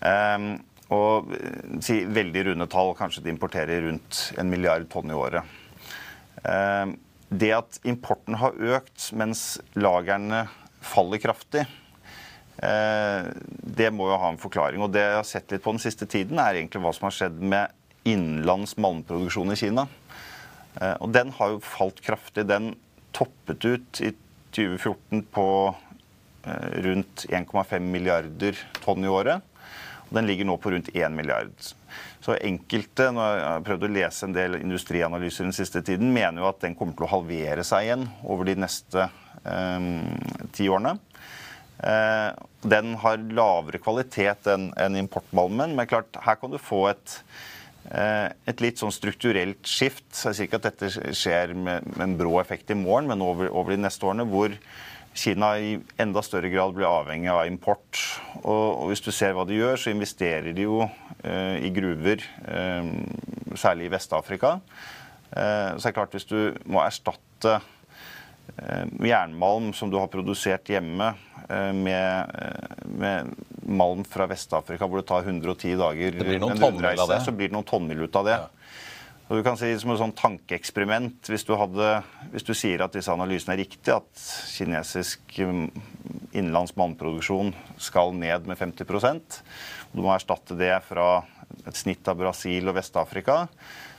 Um, 0.00 0.52
og 0.90 1.30
eh, 1.36 1.76
si, 1.84 2.02
veldig 2.10 2.50
runde 2.50 2.68
tall, 2.70 2.92
kanskje 2.98 3.22
de 3.24 3.32
importerer 3.32 3.84
rundt 3.86 4.22
en 4.40 4.50
milliard 4.50 4.88
tonn 4.90 5.12
i 5.12 5.16
året. 5.16 5.58
Eh, 6.42 6.94
det 7.30 7.52
at 7.54 7.78
importen 7.86 8.38
har 8.40 8.58
økt 8.78 9.10
mens 9.18 9.60
lagrene 9.78 10.46
faller 10.82 11.22
kraftig, 11.22 11.62
eh, 12.64 13.28
det 13.80 13.90
må 13.94 14.08
jo 14.10 14.18
ha 14.18 14.32
en 14.32 14.40
forklaring. 14.42 14.82
Og 14.82 14.90
det 14.94 15.04
jeg 15.04 15.18
har 15.20 15.28
sett 15.28 15.54
litt 15.54 15.64
på 15.66 15.76
den 15.76 15.82
siste 15.82 16.08
tiden, 16.10 16.42
er 16.42 16.58
egentlig 16.58 16.82
hva 16.82 16.94
som 16.96 17.06
har 17.06 17.16
skjedd 17.20 17.38
med 17.38 17.76
innenlands 18.08 18.74
malmproduksjon 18.80 19.52
i 19.52 19.60
Kina. 19.60 19.84
Og 21.02 21.10
den 21.12 21.34
har 21.36 21.50
jo 21.52 21.58
falt 21.60 21.98
kraftig. 22.00 22.46
Den 22.48 22.70
toppet 23.12 23.66
ut 23.66 24.00
i 24.00 24.12
2014 24.56 25.26
på 25.34 25.44
rundt 26.86 27.26
1,5 27.28 27.90
milliarder 27.92 28.56
tonn 28.80 29.04
i 29.04 29.10
året. 29.10 29.44
Den 30.10 30.26
ligger 30.26 30.48
nå 30.48 30.56
på 30.60 30.72
rundt 30.74 30.90
1 30.94 31.14
milliard. 31.14 31.52
Så 32.20 32.36
enkelte, 32.36 33.08
når 33.14 33.28
jeg 33.30 33.46
har 33.46 33.66
prøvd 33.66 33.86
å 33.86 33.92
lese 33.94 34.26
en 34.26 34.34
del 34.36 34.58
industrianalyser 34.60 35.46
den 35.46 35.56
siste 35.56 35.82
tiden, 35.86 36.12
mener 36.14 36.42
jo 36.42 36.50
at 36.50 36.60
den 36.64 36.76
kommer 36.78 36.96
til 36.98 37.06
å 37.06 37.14
halvere 37.14 37.64
seg 37.66 37.86
igjen 37.86 38.08
over 38.26 38.50
de 38.50 38.58
neste 38.60 39.06
eh, 39.44 39.86
ti 40.56 40.68
årene. 40.68 40.98
Eh, 41.80 42.28
den 42.60 42.92
har 43.00 43.22
lavere 43.32 43.80
kvalitet 43.80 44.50
enn 44.52 44.68
en 44.76 44.98
importmalmen, 45.00 45.72
men 45.78 45.88
klart, 45.88 46.18
her 46.26 46.36
kan 46.40 46.52
du 46.52 46.58
få 46.60 46.82
et, 46.90 47.16
eh, 47.88 48.28
et 48.50 48.60
litt 48.60 48.82
sånn 48.82 48.92
strukturelt 48.92 49.64
skift. 49.64 50.10
Jeg 50.12 50.36
sier 50.36 50.48
ikke 50.48 50.60
at 50.60 50.68
dette 50.68 51.14
skjer 51.16 51.54
med 51.56 51.88
en 52.02 52.18
brå 52.20 52.36
effekt 52.42 52.70
i 52.70 52.76
morgen, 52.76 53.08
men 53.08 53.24
over, 53.24 53.48
over 53.48 53.72
de 53.72 53.80
neste 53.80 54.04
årene, 54.04 54.28
hvor 54.28 54.52
Kina 55.14 55.54
i 55.58 55.74
enda 55.98 56.22
større 56.22 56.48
grad 56.52 56.74
blir 56.76 56.86
avhengig 56.86 57.30
av 57.32 57.42
import. 57.48 57.98
Og, 58.44 58.66
og, 58.68 58.84
hvis 58.90 59.02
du 59.02 59.10
ser 59.14 59.34
hva 59.34 59.44
de 59.48 59.58
gjør, 59.58 59.80
så 59.80 59.92
investerer 59.92 60.54
de 60.54 60.66
jo 60.68 60.84
eh, 60.84 61.58
i 61.66 61.72
gruver, 61.74 62.22
eh, 62.46 62.92
særlig 63.58 63.88
i 63.88 63.92
Vest-Afrika. 63.96 64.58
Eh, 65.30 65.74
så 65.76 65.82
er 65.82 65.90
det 65.90 65.96
klart 65.98 66.14
hvis 66.14 66.28
du 66.30 66.38
må 66.70 66.82
erstatte 66.84 67.58
eh, 67.58 68.86
jernmalm 69.10 69.72
som 69.76 69.90
du 69.90 69.98
har 69.98 70.10
produsert 70.12 70.70
hjemme, 70.70 71.12
eh, 71.48 71.72
med, 71.74 72.30
eh, 72.38 72.86
med, 72.86 73.34
malm 73.70 74.06
fra 74.08 74.26
Vest-Afrika 74.30 74.86
hvor 74.88 75.02
det 75.02 75.08
tar 75.10 75.26
110 75.26 75.76
dager 75.78 76.16
det 76.16 76.24
blir 76.26 76.40
noen 76.42 76.56
en 76.56 76.82
det. 76.96 77.20
så 77.22 77.34
blir 77.34 77.50
det 77.50 77.54
noen 77.54 77.66
tonnmil 77.68 78.06
ut 78.06 78.16
av 78.18 78.30
det. 78.30 78.38
Ja. 78.40 78.59
Og 79.30 79.38
du 79.38 79.44
kan 79.46 79.58
si 79.58 79.70
Som 79.78 79.92
et 79.94 80.00
sånn 80.00 80.16
tankeeksperiment, 80.18 81.28
hvis, 81.30 81.46
hvis, 81.46 82.46
du 82.46 82.50
sier 82.56 82.82
at 82.82 82.96
disse 82.96 83.12
analysene 83.14 83.54
er 83.54 83.62
riktige, 83.62 84.00
at 84.00 84.24
kinesisk 84.50 85.36
um, 85.46 85.68
innenlands 86.34 86.74
mannproduksjon 86.78 87.54
skal 87.78 88.10
ned 88.18 88.50
med 88.50 88.58
50 88.58 88.90
og 88.90 89.94
du 89.94 90.02
må 90.02 90.10
erstatte 90.14 90.54
det 90.58 90.72
fra 90.86 91.22
et 91.66 91.78
snitt 91.78 92.06
av 92.10 92.18
Brasil 92.18 92.70
og 92.70 92.76
Vest-Afrika, 92.76 93.44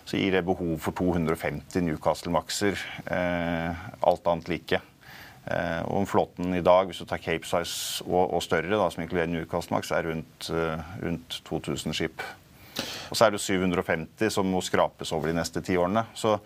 så 0.08 0.20
gir 0.20 0.36
det 0.36 0.46
behov 0.48 0.78
for 0.84 0.96
250 0.96 1.84
Newcastle-makser, 1.88 2.80
eh, 3.12 3.82
alt 4.08 4.28
annet 4.32 4.52
like. 4.52 4.80
Eh, 5.42 5.82
og 5.92 6.08
flåten 6.08 6.56
i 6.56 6.64
dag, 6.64 6.88
hvis 6.88 7.04
du 7.04 7.08
tar 7.10 7.22
Cape 7.24 7.48
Size 7.48 8.06
og, 8.08 8.38
og 8.38 8.44
større, 8.44 8.72
da, 8.72 8.88
som 8.92 9.04
inkluderer 9.04 9.32
Newcastle-maks, 9.32 9.92
er 9.96 10.08
rundt, 10.08 10.52
uh, 10.52 10.80
rundt 11.04 11.42
2000 11.48 11.98
skip. 11.98 12.24
Og 13.10 13.18
så 13.18 13.26
er 13.26 13.34
det 13.34 13.42
750 13.44 14.32
som 14.34 14.48
må 14.48 14.62
skrapes 14.64 15.12
over 15.16 15.32
de 15.32 15.38
neste 15.40 15.64
ti 15.66 15.76
årene. 15.80 16.06
Så 16.16 16.38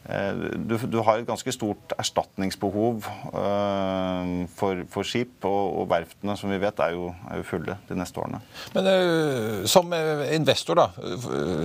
du, 0.00 0.78
du, 0.88 0.96
har 1.04 1.20
et 1.20 1.26
ganske 1.28 1.52
stort 1.52 1.92
erstatningsbehov 2.00 3.04
uh, 3.04 4.30
for, 4.56 4.80
for, 4.90 5.06
skip, 5.06 5.34
og, 5.44 5.76
og, 5.76 5.84
verftene 5.90 6.36
som 6.40 6.50
vi 6.50 6.56
vet 6.62 6.80
er 6.80 6.94
jo, 6.96 7.10
er 7.28 7.42
jo 7.42 7.44
fulle 7.46 7.76
de 7.86 7.98
neste 7.98 8.22
årene. 8.22 8.40
Men 8.74 8.88
uh, 8.88 9.68
som 9.68 9.92
investor, 10.32 10.80
da, 10.80 10.88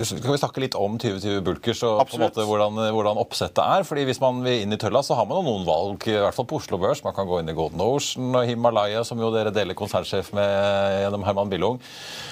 skal 0.03 0.35
vi 0.35 0.41
snakke 0.41 0.65
litt 0.65 0.75
om 0.75 0.99
2020 0.99 1.39
Bulkers 1.47 1.85
og 1.87 2.03
på 2.11 2.19
en 2.19 2.25
måte 2.25 2.45
hvordan, 2.45 2.83
hvordan, 2.97 3.23
oppsettet 3.23 3.63
er? 3.63 3.87
Fordi 3.87 4.05
Hvis 4.11 4.21
man 4.21 4.43
vil 4.43 4.65
inn 4.65 4.75
i 4.75 4.81
tølla, 4.83 5.01
så 5.05 5.17
har 5.17 5.31
man 5.31 5.41
noen 5.47 5.65
valg, 5.67 6.03
i 6.11 6.19
hvert 6.19 6.35
fall 6.35 6.49
på 6.51 6.59
Oslo 6.59 6.81
Børs. 6.81 7.05
Man 7.07 7.15
kan 7.15 7.29
gå 7.29 7.39
inn 7.39 7.49
i 7.49 7.57
Golden 7.57 7.81
Ocean 7.87 8.35
og 8.35 8.51
Himalaya, 8.51 9.07
som 9.07 9.21
jo 9.21 9.31
dere 9.33 9.55
deler 9.55 9.79
konsernsjef 9.79 10.35
med 10.35 11.01
gjennom 11.05 11.25
Herman 11.25 11.55
Billung. 11.55 11.81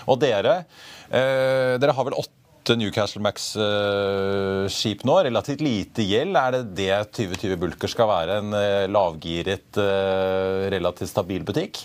Og 0.03 0.19
dere 0.21 0.63
uh, 0.67 1.79
dere 1.79 1.95
har 1.95 2.11
vel 2.11 2.19
åtte 2.19 2.42
Newcastle 2.71 3.21
Max-skip 3.25 5.03
nå. 5.07 5.17
Relativt 5.27 5.63
lite 5.63 6.05
gjeld. 6.07 6.37
Er 6.39 6.55
det 6.55 6.61
det 6.77 6.91
2020 7.17 7.59
Bulker 7.59 7.91
skal 7.91 8.09
være? 8.09 8.37
En 8.39 8.55
eh, 8.57 8.85
lavgiret, 8.91 9.79
eh, 9.81 10.69
relativt 10.73 11.11
stabil 11.11 11.43
butikk? 11.43 11.83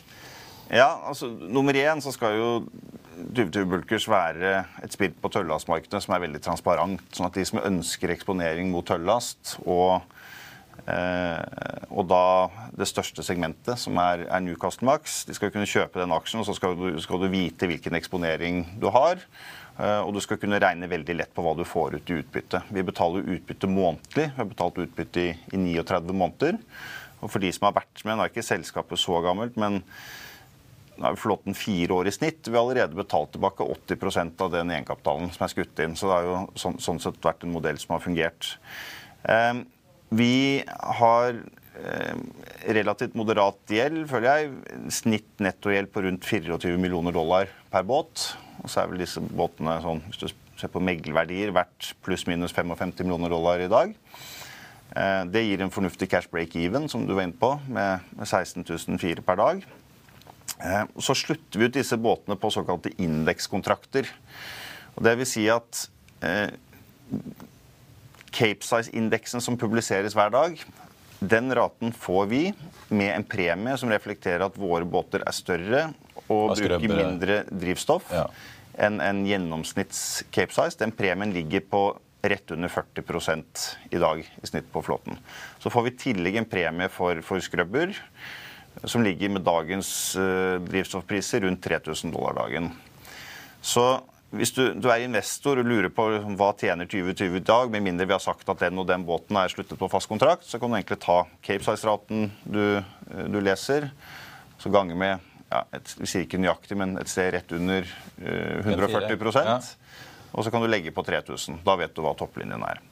Ja, 0.70 0.92
altså 1.08 1.30
nummer 1.30 1.74
én 1.74 2.02
så 2.04 2.12
skal 2.14 2.36
jo 2.36 2.50
2020 3.34 3.66
Bulkers 3.72 4.06
være 4.10 4.52
et 4.84 4.94
spill 4.94 5.14
på 5.16 5.30
tøllastmarkedet 5.32 6.02
som 6.04 6.14
er 6.14 6.24
veldig 6.28 6.42
transparent. 6.44 7.02
Sånn 7.16 7.30
at 7.30 7.40
de 7.40 7.46
som 7.48 7.64
ønsker 7.64 8.14
eksponering 8.14 8.70
mot 8.70 8.86
tøllast 8.86 9.56
og 9.64 10.04
Eh, 10.88 11.82
og 11.92 12.06
da 12.08 12.48
det 12.78 12.86
største 12.88 13.24
segmentet, 13.26 13.76
som 13.80 13.98
er, 14.00 14.24
er, 14.28 14.42
Newcastle 14.44 14.86
Max. 14.88 15.22
De 15.28 15.36
skal 15.36 15.52
kunne 15.52 15.68
kjøpe 15.68 16.00
den 16.00 16.14
aksjen, 16.14 16.40
og 16.40 16.48
så 16.48 16.54
skal 16.56 16.76
du, 16.78 16.86
skal 17.02 17.20
du 17.20 17.28
vite 17.32 17.68
hvilken 17.68 17.98
eksponering 17.98 18.62
du 18.80 18.88
har. 18.94 19.20
Eh, 19.78 20.00
og 20.02 20.14
du 20.14 20.20
skal 20.24 20.40
kunne 20.42 20.58
regne 20.62 20.90
veldig 20.90 21.18
lett 21.20 21.34
på 21.34 21.44
hva 21.44 21.54
du 21.56 21.64
får 21.68 21.98
ut 21.98 22.10
i 22.10 22.20
utbytte. 22.20 22.64
Vi 22.74 22.86
betaler 22.86 23.34
utbytte 23.36 23.70
månedlig. 23.70 24.30
Vi 24.32 24.40
har 24.40 24.48
betalt 24.50 24.80
utbytte 24.82 25.22
i, 25.22 25.28
i 25.54 25.60
39 25.60 26.14
måneder. 26.14 26.58
Og 27.22 27.30
for 27.30 27.42
de 27.42 27.50
som 27.54 27.68
har 27.68 27.76
vært 27.78 28.02
med, 28.04 28.18
nå 28.18 28.24
er 28.24 28.32
ikke 28.32 28.46
selskapet 28.46 29.00
så 29.00 29.20
gammelt, 29.24 29.56
men 29.58 29.80
nå 30.98 31.06
har 31.06 31.14
vi 31.14 31.22
flåten 31.22 31.54
fire 31.54 31.94
år 31.94 32.10
i 32.10 32.14
snitt. 32.14 32.46
Vi 32.46 32.54
har 32.54 32.64
allerede 32.64 32.98
betalt 32.98 33.32
tilbake 33.34 33.66
80% 33.90 34.42
av 34.42 34.54
den 34.54 34.72
egenkapitalen 34.74 35.30
som 35.34 35.46
er 35.46 35.52
skutt 35.54 35.82
inn. 35.84 35.94
Så 35.98 36.10
det 36.10 36.16
har 36.16 36.26
jo 36.26 36.38
sånn, 36.58 36.78
sånn 36.82 37.02
sett 37.02 37.22
vært 37.22 37.46
en 37.46 37.54
modell 37.54 37.78
som 37.78 37.94
har 37.94 38.02
fungert. 38.02 38.56
Eh, 39.30 39.62
vi 40.18 40.34
har 40.98 41.38
relativt 42.68 43.14
moderat 43.18 43.70
gjeld, 43.70 44.04
føler 44.10 44.28
jeg. 44.28 44.50
Snitt 44.94 45.42
nettogjeld 45.42 45.90
på 45.94 46.02
rundt 46.04 46.26
24 46.26 46.78
millioner 46.80 47.14
dollar 47.14 47.50
per 47.72 47.86
båt. 47.86 48.24
Og 48.62 48.70
så 48.70 48.82
er 48.82 48.90
vel 48.90 49.02
disse 49.04 49.22
båtene 49.22 49.78
sånn, 49.84 50.02
hvis 50.08 50.22
du 50.22 50.28
ser 50.58 50.72
på 50.72 50.82
meglerverdier, 50.82 51.52
verdt 51.54 51.92
pluss-minus 52.04 52.54
55 52.56 52.96
millioner 53.04 53.30
dollar 53.32 53.62
i 53.62 53.70
dag. 53.70 53.94
Eh, 54.96 55.22
det 55.30 55.44
gir 55.44 55.62
en 55.62 55.74
fornuftig 55.74 56.08
cash 56.10 56.30
break-even, 56.32 56.88
som 56.90 57.06
du 57.06 57.14
var 57.14 57.28
inne 57.28 57.38
på, 57.38 57.52
med 57.70 58.02
16 58.24 58.66
004 58.66 59.22
per 59.26 59.38
dag. 59.38 59.62
Eh, 60.58 60.84
så 60.98 61.14
slutter 61.14 61.60
vi 61.60 61.68
ut 61.68 61.78
disse 61.78 61.98
båtene 62.00 62.38
på 62.40 62.50
såkalte 62.54 62.94
indekskontrakter. 62.98 64.10
Og 64.96 65.04
det 65.06 65.14
vil 65.20 65.30
si 65.30 65.46
at 65.52 65.86
Capesize-indeksen 68.34 69.40
som 69.40 69.56
publiseres 69.56 70.16
hver 70.18 70.32
dag, 70.34 70.58
den 71.18 71.54
raten 71.54 71.92
får 71.92 72.26
vi 72.30 72.42
med 72.88 73.16
en 73.16 73.24
premie 73.24 73.76
som 73.78 73.90
reflekterer 73.90 74.46
at 74.46 74.58
våre 74.58 74.86
båter 74.86 75.24
er 75.26 75.34
større 75.34 75.82
og 76.28 76.54
bruker 76.54 76.84
mindre 76.92 77.40
drivstoff 77.50 78.12
ja. 78.14 78.26
enn 78.86 79.00
en 79.02 79.24
gjennomsnitts 79.26 80.24
Cape 80.30 80.54
Size. 80.54 80.78
Den 80.78 80.94
premien 80.94 81.34
ligger 81.34 81.64
på 81.64 81.82
rett 82.22 82.50
under 82.50 82.68
40 82.68 83.44
i 83.90 83.98
dag 83.98 84.20
i 84.20 84.46
snitt 84.46 84.72
på 84.72 84.82
flåten. 84.82 85.18
Så 85.58 85.70
får 85.70 85.86
vi 85.86 85.94
i 85.94 85.98
tillegg 86.02 86.38
en 86.38 86.50
premie 86.50 86.90
for, 86.92 87.22
for 87.22 87.42
skrubber 87.42 87.94
som 88.84 89.02
ligger 89.02 89.32
med 89.34 89.42
dagens 89.42 89.90
uh, 90.18 90.60
drivstoffpriser 90.62 91.40
rundt 91.40 91.64
3000 91.64 92.12
dollar 92.14 92.34
dagen. 92.34 92.70
Så 93.60 94.00
hvis 94.30 94.52
du, 94.52 94.62
du, 94.76 94.90
er 94.92 95.06
investor 95.06 95.60
og 95.60 95.68
lurer 95.68 95.88
på 95.94 96.04
hva 96.36 96.50
tjener 96.60 96.88
2020 96.88 97.38
i 97.38 97.44
dag, 97.48 97.70
med 97.72 97.86
mindre 97.86 98.04
vi 98.08 98.12
har 98.12 98.20
sagt 98.20 98.48
at 98.52 98.60
den 98.60 98.80
og 98.82 98.88
den 98.90 99.06
båten 99.08 99.38
er 99.40 99.48
sluttet 99.48 99.80
på 99.80 99.88
fast 99.88 100.10
kontrakt, 100.10 100.44
så 100.44 100.60
kan 100.60 100.68
du 100.68 100.76
egentlig 100.76 100.98
ta 101.00 101.22
Capesize-raten 101.46 102.28
du, 102.44 102.60
du, 103.08 103.38
leser, 103.40 103.88
så 104.60 104.72
gange 104.74 104.98
med 104.98 105.16
ja, 105.48 105.62
et, 105.72 105.94
Vi 105.96 106.10
sier 106.10 106.26
ikke 106.26 106.42
nøyaktig, 106.42 106.76
men 106.76 106.98
et 107.00 107.08
sted 107.08 107.32
rett 107.32 107.56
under 107.56 107.88
uh, 108.20 108.68
140 108.68 109.16
ja. 109.46 109.56
Og 110.36 110.44
så 110.44 110.52
kan 110.52 110.60
du 110.60 110.68
legge 110.68 110.92
på 110.92 111.00
3000. 111.06 111.62
Da 111.64 111.78
vet 111.80 111.94
du 111.96 112.02
hva 112.04 112.12
topplinjen 112.18 112.60
er. 112.68 112.82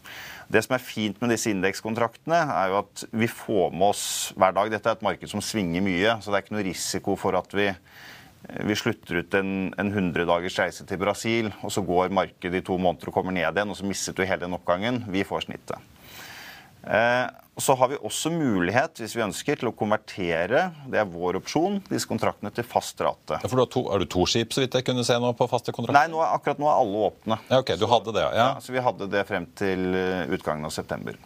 Det 0.48 0.62
som 0.64 0.76
er 0.76 0.82
fint 0.82 1.18
med 1.20 1.34
disse 1.34 1.50
indekskontraktene, 1.50 2.38
er 2.54 2.70
jo 2.72 2.80
at 2.80 3.04
vi 3.12 3.28
får 3.28 3.74
med 3.74 3.90
oss 3.90 4.04
hver 4.38 4.54
dag 4.56 4.70
Dette 4.72 4.88
er 4.88 4.96
et 4.96 5.04
marked 5.04 5.30
som 5.30 5.42
svinger 5.42 5.84
mye, 5.84 6.16
så 6.22 6.30
det 6.30 6.38
er 6.38 6.46
ikke 6.46 6.56
noe 6.56 6.68
risiko 6.68 7.16
for 7.18 7.36
at 7.38 7.56
vi, 7.56 7.66
vi 8.42 8.76
slutter 8.78 9.22
ut 9.22 9.34
en, 9.34 9.74
en 9.78 9.88
100 9.90 10.26
dagers 10.28 10.58
reise 10.60 10.86
til 10.86 11.00
Brasil, 11.00 11.50
og 11.66 11.72
så 11.74 11.82
går 11.86 12.14
markedet 12.14 12.60
i 12.60 12.66
to 12.66 12.78
måneder 12.78 13.10
og 13.10 13.16
kommer 13.16 13.34
ned 13.34 13.48
igjen, 13.48 13.72
og 13.72 13.78
så 13.78 13.88
mistet 13.88 14.18
du 14.18 14.24
hele 14.24 14.44
den 14.44 14.54
oppgangen. 14.56 15.02
Vi 15.10 15.24
får 15.26 15.48
snittet. 15.48 15.82
Eh, 16.86 17.26
så 17.58 17.74
har 17.74 17.88
vi 17.88 17.96
også 18.04 18.30
mulighet, 18.30 19.00
hvis 19.00 19.14
vi 19.16 19.24
ønsker, 19.24 19.56
til 19.58 19.70
å 19.70 19.74
konvertere 19.74 20.66
det 20.92 21.00
er 21.00 21.08
vår 21.08 21.38
opsjon, 21.40 21.80
disse 21.88 22.08
kontraktene 22.08 22.52
til 22.54 22.66
fast 22.68 23.00
rate. 23.00 23.40
Ja, 23.40 23.48
for 23.48 23.56
du 23.56 23.64
har, 23.64 23.70
to, 23.72 23.82
er 23.90 24.04
du 24.04 24.08
to 24.12 24.26
skip, 24.28 24.52
så 24.52 24.62
vidt 24.62 24.76
jeg 24.76 24.86
kunne 24.86 25.04
se 25.08 25.16
nå, 25.22 25.32
på 25.38 25.48
faste 25.50 25.72
kontrakter? 25.72 25.96
Nei, 25.96 26.10
nå, 26.12 26.20
akkurat 26.22 26.60
nå 26.60 26.68
er 26.68 26.82
alle 26.82 27.06
åpne. 27.08 27.40
Ja, 27.48 27.62
ok, 27.64 27.72
Du 27.80 27.86
hadde 27.90 28.12
det, 28.12 28.26
ja. 28.28 28.34
ja. 28.36 28.50
Så 28.62 28.76
vi 28.76 28.84
hadde 28.84 29.08
det 29.10 29.24
frem 29.28 29.48
til 29.56 29.88
eh, 29.96 30.28
utgangen 30.36 30.68
av 30.68 30.74
september. 30.76 31.16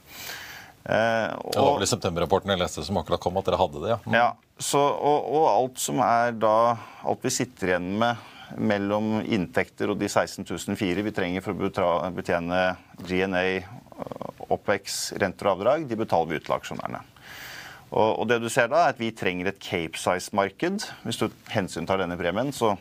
Eh, 0.85 1.33
og, 1.37 1.53
det 1.53 1.61
var 1.61 1.75
vel 1.77 1.85
i 1.85 1.91
septemberrapporten 1.91 2.55
jeg 2.55 2.63
leste 2.63 2.85
som 2.87 2.99
akkurat 3.01 3.21
kom, 3.21 3.37
at 3.37 3.49
dere 3.51 3.61
hadde 3.61 3.83
det, 3.83 3.91
ja. 3.93 3.99
Mm. 4.07 4.17
ja 4.17 4.29
så, 4.61 4.81
og, 4.81 5.27
og, 5.29 5.45
alt 5.51 5.81
som 5.81 6.01
er 6.05 6.35
da 6.37 6.55
Alt 7.09 7.25
vi 7.25 7.33
sitter 7.33 7.75
igjen 7.75 7.95
med 8.01 8.29
mellom 8.59 9.21
inntekter 9.23 9.93
og 9.93 10.01
de 10.01 10.09
16.004 10.11 11.05
vi 11.07 11.13
trenger 11.15 11.45
for 11.45 11.55
å 11.55 11.93
betjene 12.17 12.59
GNA 13.07 13.45
OPEX, 14.51 15.13
renter 15.23 15.47
og 15.47 15.61
avdrag, 15.61 15.87
de 15.87 15.99
betaler 15.99 16.33
vi 16.33 16.41
ut 16.41 16.47
til 16.49 16.57
aksjonærene. 16.57 17.03
Og, 17.91 18.21
og, 18.21 18.25
det 18.31 18.41
du 18.43 18.49
ser 18.51 18.71
da, 18.71 18.85
er 18.85 18.95
at 18.95 19.01
vi 19.03 19.13
trenger 19.15 19.51
et 19.51 19.63
Cape 19.63 19.99
Size-marked. 19.99 20.87
Hvis 21.07 21.21
du 21.21 21.29
hensyntar 21.51 22.03
denne 22.03 22.19
premien, 22.19 22.53
så 22.55 22.77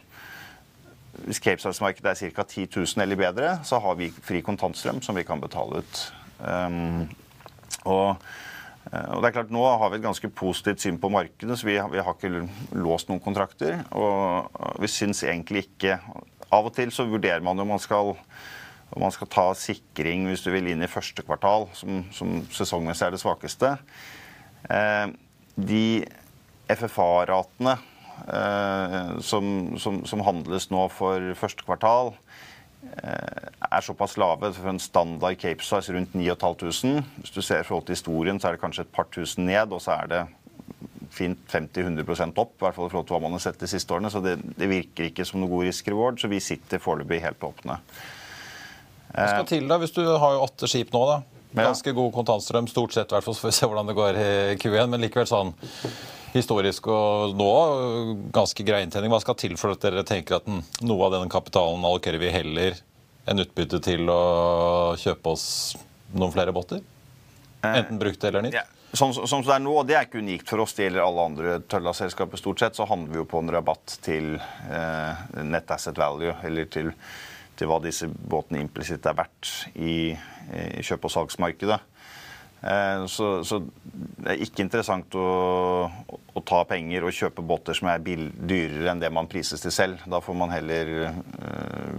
hvis 1.25 1.41
Cape 1.41 1.61
Size-markedet 1.61 2.13
er 2.13 2.35
ca. 2.35 2.45
10 2.45 2.69
000 2.75 3.05
eller 3.05 3.19
bedre, 3.19 3.55
så 3.65 3.81
har 3.81 3.97
vi 3.99 4.11
fri 4.25 4.43
kontantstrøm 4.45 5.01
som 5.05 5.17
vi 5.17 5.25
kan 5.27 5.41
betale 5.41 5.81
ut. 5.81 6.03
Um, 6.39 7.09
og, 7.85 8.21
og, 8.89 9.17
det 9.21 9.29
er 9.29 9.35
klart, 9.35 9.51
Nå 9.53 9.63
har 9.65 9.91
vi 9.91 9.99
et 9.99 10.05
ganske 10.07 10.31
positivt 10.33 10.83
syn 10.83 10.99
på 11.01 11.11
markedet, 11.13 11.59
så 11.59 11.67
vi, 11.67 11.77
vi 11.93 12.03
har 12.05 12.15
ikke 12.15 12.47
låst 12.79 13.11
noen 13.11 13.23
kontrakter. 13.23 13.83
Og 13.97 14.79
vi 14.81 14.91
syns 14.91 15.23
egentlig 15.27 15.67
ikke 15.67 15.99
Av 16.49 16.65
og 16.65 16.73
til 16.73 16.89
så 16.89 17.05
vurderer 17.05 17.43
man 17.45 17.61
om 17.61 17.67
man 17.69 17.81
skal 17.81 18.15
og 18.89 19.03
man 19.03 19.13
skal 19.13 19.29
ta 19.29 19.45
sikring 19.57 20.25
hvis 20.29 20.41
du 20.45 20.49
vil 20.53 20.69
inn 20.71 20.81
i 20.81 20.89
første 20.89 21.21
kvartal, 21.25 21.67
som, 21.77 22.01
som 22.15 22.39
sesongmessig 22.53 23.05
er 23.05 23.13
det 23.13 23.21
svakeste. 23.21 23.75
Eh, 24.65 25.11
de 25.59 25.83
FFA-ratene 26.69 27.75
eh, 28.25 29.11
som, 29.25 29.77
som, 29.81 30.01
som, 30.09 30.25
handles 30.25 30.69
nå 30.73 30.87
for 30.93 31.33
første 31.37 31.65
kvartal, 31.67 32.15
eh, 32.15 32.48
er 32.81 33.83
såpass 33.83 34.17
lave 34.17 34.53
for 34.55 34.69
en 34.71 34.79
standard 34.79 35.37
Cape 35.39 35.63
Size 35.63 35.93
rundt 35.93 36.13
9500. 36.15 37.03
Hvis 37.21 37.33
du 37.35 37.41
ser 37.41 37.63
i 37.63 37.67
forhold 37.67 37.85
til 37.87 37.97
historien, 37.97 38.39
så 38.39 38.49
er 38.49 38.55
det 38.55 38.61
kanskje 38.63 38.85
et 38.87 38.93
par 38.95 39.09
tusen 39.11 39.45
ned, 39.49 39.73
og 39.75 39.81
så 39.83 39.97
er 39.97 40.11
det 40.11 40.21
fint 41.11 41.41
50-100% 41.51 42.37
opp, 42.39 42.53
i 42.55 42.63
hvert 42.63 42.77
fall 42.77 42.87
i 42.87 42.93
forhold 42.93 43.07
til 43.09 43.17
hva 43.17 43.23
man 43.23 43.35
har 43.35 43.43
sett 43.43 43.59
de 43.59 43.67
siste 43.67 43.93
årene. 43.95 44.11
Så 44.13 44.21
det, 44.23 44.37
det 44.57 44.69
virker 44.69 45.09
ikke 45.09 45.25
som 45.27 45.41
noe 45.41 45.51
god 45.51 45.67
risk-reward, 45.67 46.21
så 46.21 46.29
vi 46.31 46.39
sitter 46.43 46.81
foreløpig 46.81 47.21
helt 47.23 47.43
åpne. 47.43 47.79
Hva 49.09 49.27
skal 49.33 49.49
til 49.49 49.67
da, 49.67 49.79
hvis 49.81 49.95
du 49.95 50.03
har 50.05 50.37
jo 50.37 50.45
åtte 50.45 50.69
skip 50.69 50.93
nå, 50.93 51.03
da? 51.09 51.19
Ganske 51.57 51.95
god 51.97 52.13
kontantstrøm, 52.13 52.69
stort 52.69 52.93
sett, 52.93 53.09
i 53.09 53.17
hvert 53.17 53.25
fall, 53.25 53.35
så 53.35 53.47
får 53.47 53.51
vi 53.51 53.57
se 53.57 53.69
hvordan 53.71 53.89
det 53.89 53.97
går 53.97 54.19
i 54.21 54.57
Q1. 54.61 54.91
Men 54.93 55.01
likevel 55.01 55.27
sånn 55.29 55.55
historisk 56.33 56.87
og 56.91 57.35
nå 57.37 57.49
ganske 58.35 58.65
grei 58.67 58.83
inntjening. 58.85 59.11
Hva 59.13 59.21
skal 59.23 59.37
til 59.39 59.55
for 59.59 59.75
at 59.75 59.83
dere 59.85 60.05
tenker 60.07 60.39
at 60.39 60.49
noe 60.49 61.05
av 61.07 61.15
denne 61.15 61.31
kapitalen 61.31 61.85
allokerer 61.85 62.21
vi 62.21 62.33
heller 62.33 62.81
enn 63.29 63.43
utbytte 63.43 63.81
til 63.85 64.09
å 64.09 64.19
kjøpe 64.99 65.33
oss 65.35 65.47
noen 66.15 66.33
flere 66.33 66.53
båter? 66.55 66.83
Eh, 67.61 67.79
Enten 67.81 67.99
brukte 68.01 68.29
eller 68.29 68.45
nytt? 68.45 68.59
Ja. 68.59 68.65
Som, 68.89 69.11
som 69.13 69.43
det 69.45 69.53
er 69.53 69.61
nå, 69.61 69.73
og 69.77 69.85
det 69.85 69.99
er 69.99 70.07
ikke 70.07 70.21
unikt 70.23 70.49
for 70.49 70.63
oss, 70.63 70.73
det 70.73 70.87
gjelder 70.87 71.03
alle 71.05 71.25
andre 71.29 71.57
Tølla-selskaper 71.69 72.41
stort 72.41 72.63
sett, 72.63 72.77
så 72.79 72.87
handler 72.89 73.13
vi 73.13 73.19
jo 73.21 73.27
på 73.29 73.41
en 73.43 73.51
rabatt 73.53 73.99
til 74.01 74.31
eh, 74.39 75.27
net 75.45 75.69
asset 75.75 75.99
value, 76.01 76.33
eller 76.47 76.71
til 76.73 76.89
til 77.59 77.67
hva 77.67 77.79
disse 77.83 78.07
båtene 78.07 78.61
implisitt 78.63 79.03
er 79.09 79.17
verdt 79.17 79.49
i, 79.75 80.13
i 80.15 80.83
kjøp- 80.85 81.09
og 81.09 81.11
salgsmarkedet. 81.11 81.79
Eh, 82.61 83.05
så, 83.05 83.43
så, 83.47 83.61
det 84.19 84.33
er 84.33 84.41
ikke 84.43 84.63
interessant 84.65 85.15
å, 85.15 85.27
å, 86.11 86.41
ta 86.43 86.61
penger 86.67 87.05
og 87.07 87.15
kjøpe 87.15 87.43
båter 87.45 87.77
som 87.77 87.87
er 87.91 88.03
dyrere 88.03 88.89
enn 88.91 88.99
det 88.99 89.11
man 89.15 89.29
prises 89.31 89.63
til 89.63 89.73
selv. 89.73 90.03
Da 90.09 90.19
får 90.23 90.37
man 90.37 90.51
heller 90.51 90.91
uh, 91.07 91.19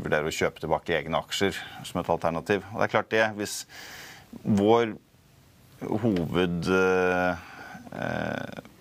vurdere 0.02 0.28
å 0.28 0.34
kjøpe 0.34 0.60
tilbake 0.60 0.98
egne 0.98 1.20
aksjer 1.20 1.56
som 1.88 2.02
et 2.02 2.12
alternativ. 2.12 2.66
Og 2.72 2.80
det 2.80 2.88
er 2.88 2.94
klart 2.96 3.14
det, 3.14 3.28
hvis 3.40 3.62
vår 4.44 4.96
hoved... 6.04 6.68
Uh, 6.68 7.46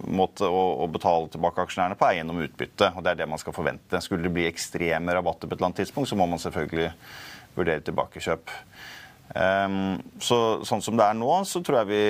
måte 0.06 0.46
å, 0.46 0.60
å, 0.84 0.88
betale 0.92 1.32
tilbake 1.34 1.64
aksjonærene 1.64 1.98
på 1.98 2.06
er 2.06 2.20
gjennom 2.20 2.44
utbytte. 2.44 2.92
og 2.94 3.02
Det 3.02 3.10
er 3.12 3.18
det 3.24 3.28
man 3.32 3.42
skal 3.42 3.56
forvente. 3.56 4.02
Skulle 4.06 4.28
det 4.28 4.34
bli 4.36 4.46
ekstreme 4.46 5.16
rabatter 5.18 5.50
på 5.50 5.56
et 5.56 5.58
eller 5.58 5.72
annet 5.72 5.82
tidspunkt, 5.82 6.12
så 6.12 6.18
må 6.20 6.28
man 6.30 6.42
selvfølgelig 6.42 6.92
vurdere 7.56 7.82
tilbakekjøp. 7.88 8.54
Um, 9.30 10.00
så, 10.18 10.38
sånn 10.66 10.82
som 10.82 10.96
det 10.98 11.06
er 11.06 11.14
nå, 11.14 11.30
så 11.46 11.62
vi, 11.86 12.02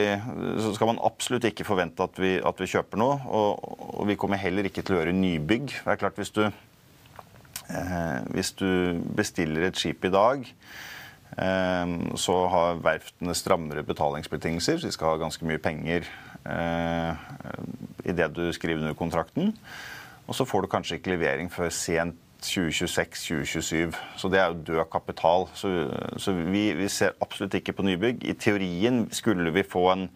så 0.64 0.70
skal 0.72 0.88
man 0.94 1.02
absolutt 1.04 1.50
ikke 1.50 1.66
forvente 1.68 2.06
at 2.06 2.16
vi, 2.16 2.38
at 2.40 2.62
vi 2.62 2.70
kjøper 2.72 3.02
noe. 3.02 3.18
Og, 3.28 3.66
og, 3.90 4.06
vi 4.08 4.16
kommer 4.20 4.40
heller 4.40 4.70
ikke 4.70 4.86
til 4.88 4.96
å 4.96 5.02
gjøre 5.02 5.16
nybygg. 5.18 5.74
Det 5.84 5.92
er 5.92 6.00
klart 6.00 6.20
Hvis 6.20 6.32
du, 6.32 6.46
eh, 6.48 8.20
hvis 8.32 8.54
du 8.56 9.02
bestiller 9.18 9.68
et 9.68 9.80
skip 9.80 10.08
i 10.08 10.14
dag 10.16 10.48
eh, 10.48 11.94
så 12.16 12.38
har 12.56 12.82
verftene 12.88 13.36
strammere 13.36 13.84
betalingsbetingelser. 13.84 14.80
Så 14.80 14.88
de 14.88 14.96
skal 14.96 15.14
ha 15.14 15.24
ganske 15.26 15.44
mye 15.50 15.60
penger 15.60 16.08
eh, 16.48 17.28
idet 18.08 18.32
du 18.38 18.48
skriver 18.56 18.86
under 18.86 18.96
kontrakten. 18.96 19.52
Og 20.30 20.38
så 20.38 20.48
får 20.48 20.64
du 20.64 20.72
kanskje 20.72 21.02
ikke 21.02 21.18
levering 21.18 21.52
før 21.52 21.74
sent 21.74 22.24
2026-2027. 22.44 23.96
Så 24.18 24.30
det 24.32 24.40
er 24.40 24.52
jo 24.52 24.64
død 24.68 24.84
kapital. 24.92 25.48
Så, 25.54 25.72
så 26.18 26.34
vi, 26.38 26.70
vi, 26.78 26.90
ser 26.92 27.18
absolutt 27.22 27.58
ikke 27.60 27.76
på 27.78 27.86
nybygg. 27.88 28.24
I 28.24 28.36
teorien 28.40 29.08
skulle 29.16 29.54
vi 29.56 29.64
få 29.68 29.86
en, 29.94 30.10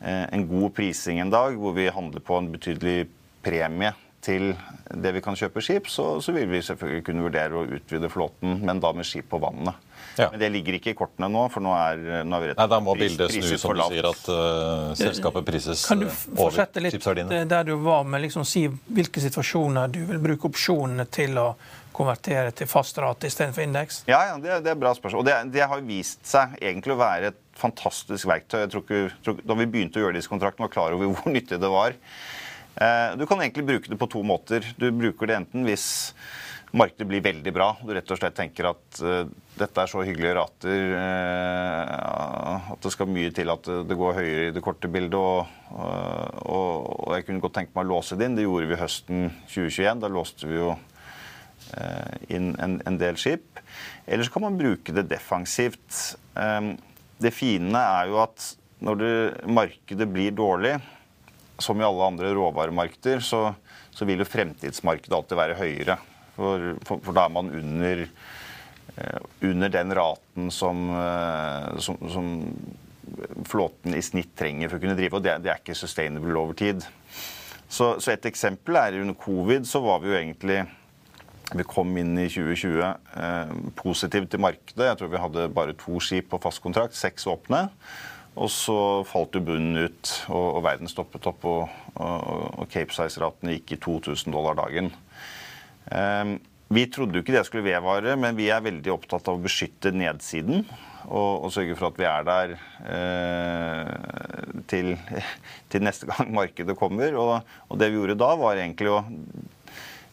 eh, 0.00 0.24
en 0.32 0.48
god 0.48 0.70
prising 0.76 1.20
en 1.20 1.32
dag, 1.32 1.56
hvor 1.60 1.76
vi 1.76 1.90
handler 1.92 2.24
på 2.24 2.38
en 2.38 2.52
betydelig 2.52 3.08
premie 3.44 3.92
til 4.24 4.54
det 4.88 5.12
vi 5.16 5.22
kan 5.24 5.36
kjøpe 5.36 5.60
skip, 5.60 5.88
så, 5.92 6.18
så 6.24 6.32
vil 6.32 6.48
vi 6.48 6.62
selvfølgelig 6.64 7.04
kunne 7.04 7.26
vurdere 7.26 7.60
å 7.60 7.66
utvide 7.76 8.08
flåten, 8.12 8.60
men 8.64 8.80
da 8.80 8.92
med 8.96 9.04
skip 9.08 9.28
på 9.32 9.40
vannet. 9.42 9.76
Ja. 10.16 10.28
Men 10.30 10.40
det 10.40 10.48
ligger 10.54 10.78
ikke 10.78 10.92
i 10.92 10.96
kortene 10.98 11.28
nå, 11.32 11.46
for 11.50 11.64
nå 11.64 11.72
er, 11.74 12.02
nå 12.22 12.36
er 12.36 12.42
vi 12.44 12.50
rett 12.52 12.60
Nei, 12.60 12.66
Da 12.70 12.80
må 12.82 12.94
bildet 12.98 13.32
snu, 13.34 13.46
som 13.58 13.74
du 13.74 13.84
sier, 13.90 14.08
at 14.10 14.28
uh, 14.30 14.90
selskapet 14.98 15.46
prises 15.46 15.86
over 15.90 16.10
chipsverdiene. 16.10 16.28
Kan 16.30 16.36
du 16.36 16.42
fortsette 16.42 16.84
litt 16.84 17.50
der 17.50 17.66
du 17.66 17.74
var 17.82 18.04
med 18.08 18.22
liksom 18.26 18.46
si 18.48 18.66
hvilke 18.68 19.22
situasjoner 19.24 19.90
du 19.94 20.04
vil 20.08 20.20
bruke 20.22 20.50
opsjonene 20.50 21.08
til 21.10 21.40
å 21.40 21.48
konvertere 21.94 22.50
til 22.56 22.68
fast 22.70 22.98
rate 23.02 23.30
istedenfor 23.30 23.64
indeks? 23.64 24.02
Ja, 24.10 24.20
ja 24.30 24.38
det, 24.38 24.60
det, 24.64 24.72
er 24.72 24.76
et 24.76 24.82
bra 24.82 24.94
spørsmål. 24.96 25.22
Og 25.22 25.28
det, 25.28 25.36
det, 25.54 25.66
har 25.70 25.84
vist 25.86 26.22
seg 26.26 26.56
egentlig 26.60 26.94
å 26.94 27.00
være 27.00 27.32
et 27.32 27.42
fantastisk 27.58 28.28
verktøy. 28.30 28.64
Jeg 28.64 28.72
tror 28.72 28.86
ikke, 28.86 29.02
tror, 29.26 29.42
da 29.46 29.58
vi 29.60 29.68
begynte 29.70 30.00
å 30.00 30.06
gjøre 30.06 30.18
disse 30.18 30.32
kontraktene, 30.32 30.66
var 30.66 30.74
klar 30.74 30.96
over 30.96 31.10
hvor 31.14 31.34
nyttig 31.34 31.60
det 31.62 31.70
var. 31.74 31.98
Uh, 32.74 33.14
du 33.18 33.26
kan 33.30 33.42
egentlig 33.42 33.66
bruke 33.68 33.90
det 33.92 33.98
på 34.00 34.10
to 34.10 34.24
måter. 34.26 34.66
Du 34.78 34.88
bruker 34.94 35.30
det 35.30 35.38
enten 35.42 35.66
hvis 35.68 35.86
markedet 36.74 37.06
blir 37.08 37.22
veldig 37.24 37.52
bra. 37.54 37.68
Du 37.82 37.92
rett 37.94 38.10
og 38.10 38.18
slett 38.18 38.36
tenker 38.36 38.68
at 38.72 39.00
uh, 39.04 39.26
dette 39.58 39.82
er 39.82 39.90
så 39.90 40.02
hyggelige 40.04 40.34
rater 40.38 40.94
uh, 40.98 42.72
at 42.74 42.80
det 42.84 42.92
skal 42.94 43.10
mye 43.10 43.32
til 43.34 43.52
at 43.52 43.68
det 43.88 43.98
går 43.98 44.18
høyere 44.18 44.48
i 44.48 44.54
det 44.54 44.62
korte 44.64 44.90
bildet. 44.90 45.18
Og, 45.18 45.46
uh, 45.70 46.42
og, 46.44 46.72
og, 46.98 47.12
jeg 47.16 47.28
kunne 47.28 47.44
godt 47.44 47.56
tenke 47.60 47.76
meg 47.76 47.86
å 47.86 47.94
låse 47.94 48.18
det 48.18 48.28
inn. 48.28 48.38
Det 48.38 48.46
gjorde 48.46 48.70
vi 48.72 48.80
høsten 48.80 49.28
2021. 49.46 50.02
Da 50.04 50.12
låste 50.12 50.50
vi 50.50 50.58
jo 50.60 50.74
inn 52.30 52.52
en, 52.62 52.76
en, 52.86 52.96
del 53.00 53.16
skip. 53.18 53.58
Eller 54.06 54.26
så 54.26 54.34
kan 54.34 54.44
man 54.44 54.58
bruke 54.60 54.92
det 54.94 55.06
defensivt. 55.10 56.14
Um, 56.36 56.74
det 57.18 57.32
fine 57.34 57.80
er 57.80 58.10
jo 58.12 58.20
at 58.22 58.50
når 58.84 58.98
det, 59.00 59.14
markedet 59.48 60.06
blir 60.12 60.34
dårlig, 60.36 60.74
som 61.62 61.80
i 61.80 61.86
alle 61.86 62.10
andre 62.12 62.34
råvaremarkeder, 62.36 63.22
så, 63.24 63.46
så 63.94 64.06
vil 64.06 64.22
jo 64.22 64.28
fremtidsmarkedet 64.28 65.16
alltid 65.16 65.38
være 65.40 65.58
høyere. 65.58 65.96
For, 66.34 66.74
for, 66.86 67.02
for 67.04 67.16
da 67.16 67.26
er 67.28 67.34
man 67.34 67.52
under, 67.54 68.06
eh, 68.96 69.20
under 69.50 69.72
den 69.72 69.94
raten 69.94 70.50
som, 70.54 70.88
eh, 70.98 71.68
som, 71.84 72.00
som, 72.10 72.32
flåten 73.46 73.94
i 73.94 74.00
snitt 74.02 74.32
trenger 74.38 74.70
for 74.70 74.80
å 74.80 74.82
kunne 74.82 74.96
drive. 74.98 75.18
Og 75.18 75.22
det, 75.22 75.36
det 75.44 75.52
er 75.52 75.60
ikke 75.60 75.76
sustainable 75.78 76.38
over 76.40 76.56
tid. 76.58 76.86
Så, 77.68 77.94
så, 78.00 78.14
et 78.14 78.26
eksempel 78.26 78.78
er 78.80 78.96
under 79.00 79.16
covid 79.18 79.68
så 79.68 79.82
var 79.84 80.00
vi 80.02 80.10
jo 80.10 80.18
egentlig 80.18 80.62
vi 81.54 81.66
kom 81.68 81.92
inn 82.00 82.16
i 82.18 82.26
2020 82.32 82.80
eh, 82.82 83.52
positivt 83.78 84.32
til 84.32 84.42
markedet. 84.42 84.88
Jeg 84.88 84.98
tror 84.98 85.12
vi 85.12 85.22
hadde 85.22 85.52
bare 85.54 85.76
to 85.78 86.00
skip 86.02 86.30
på 86.32 86.40
fast 86.42 86.62
kontrakt, 86.64 86.96
seks 86.96 87.28
åpne. 87.30 87.66
Og 88.34 88.50
så 88.50 88.76
falt 89.06 89.36
jo 89.36 89.44
bunnen 89.46 89.84
ut, 89.86 90.10
og, 90.26 90.46
og 90.56 90.64
verden 90.66 90.90
stoppet 90.90 91.28
opp. 91.30 91.44
Og, 91.46 91.76
og, 91.94 92.22
og 92.64 92.70
Cape 92.72 92.96
Size-raten 92.96 93.52
gikk 93.52 93.76
i 93.76 93.80
2000 93.84 94.34
dollar 94.34 94.58
dagen. 94.58 94.90
Ehm, 95.92 96.38
Vi 96.74 96.86
trodde 96.90 97.18
jo 97.18 97.22
ikke 97.22 97.34
det 97.34 97.44
skulle 97.46 97.66
vedvare, 97.66 98.14
men 98.18 98.34
vi 98.34 98.48
er 98.50 98.62
veldig 98.64 98.90
opptatt 98.90 99.28
av 99.28 99.36
å 99.36 99.42
beskytte 99.44 99.92
nedsiden. 99.94 100.64
Og, 101.04 101.44
og 101.44 101.50
sørge 101.52 101.76
for 101.76 101.90
at 101.90 101.98
vi 102.00 102.06
er 102.08 102.24
der 102.24 102.54
eh, 102.88 104.62
til, 104.72 104.94
til, 105.70 105.84
neste 105.84 106.08
gang 106.08 106.32
markedet 106.34 106.74
kommer. 106.80 107.14
Og, 107.20 107.52
og, 107.68 107.76
det 107.78 107.90
vi 107.92 108.00
gjorde 108.00 108.16
da, 108.18 108.30
var 108.40 108.56
egentlig 108.56 108.90
å 108.94 109.02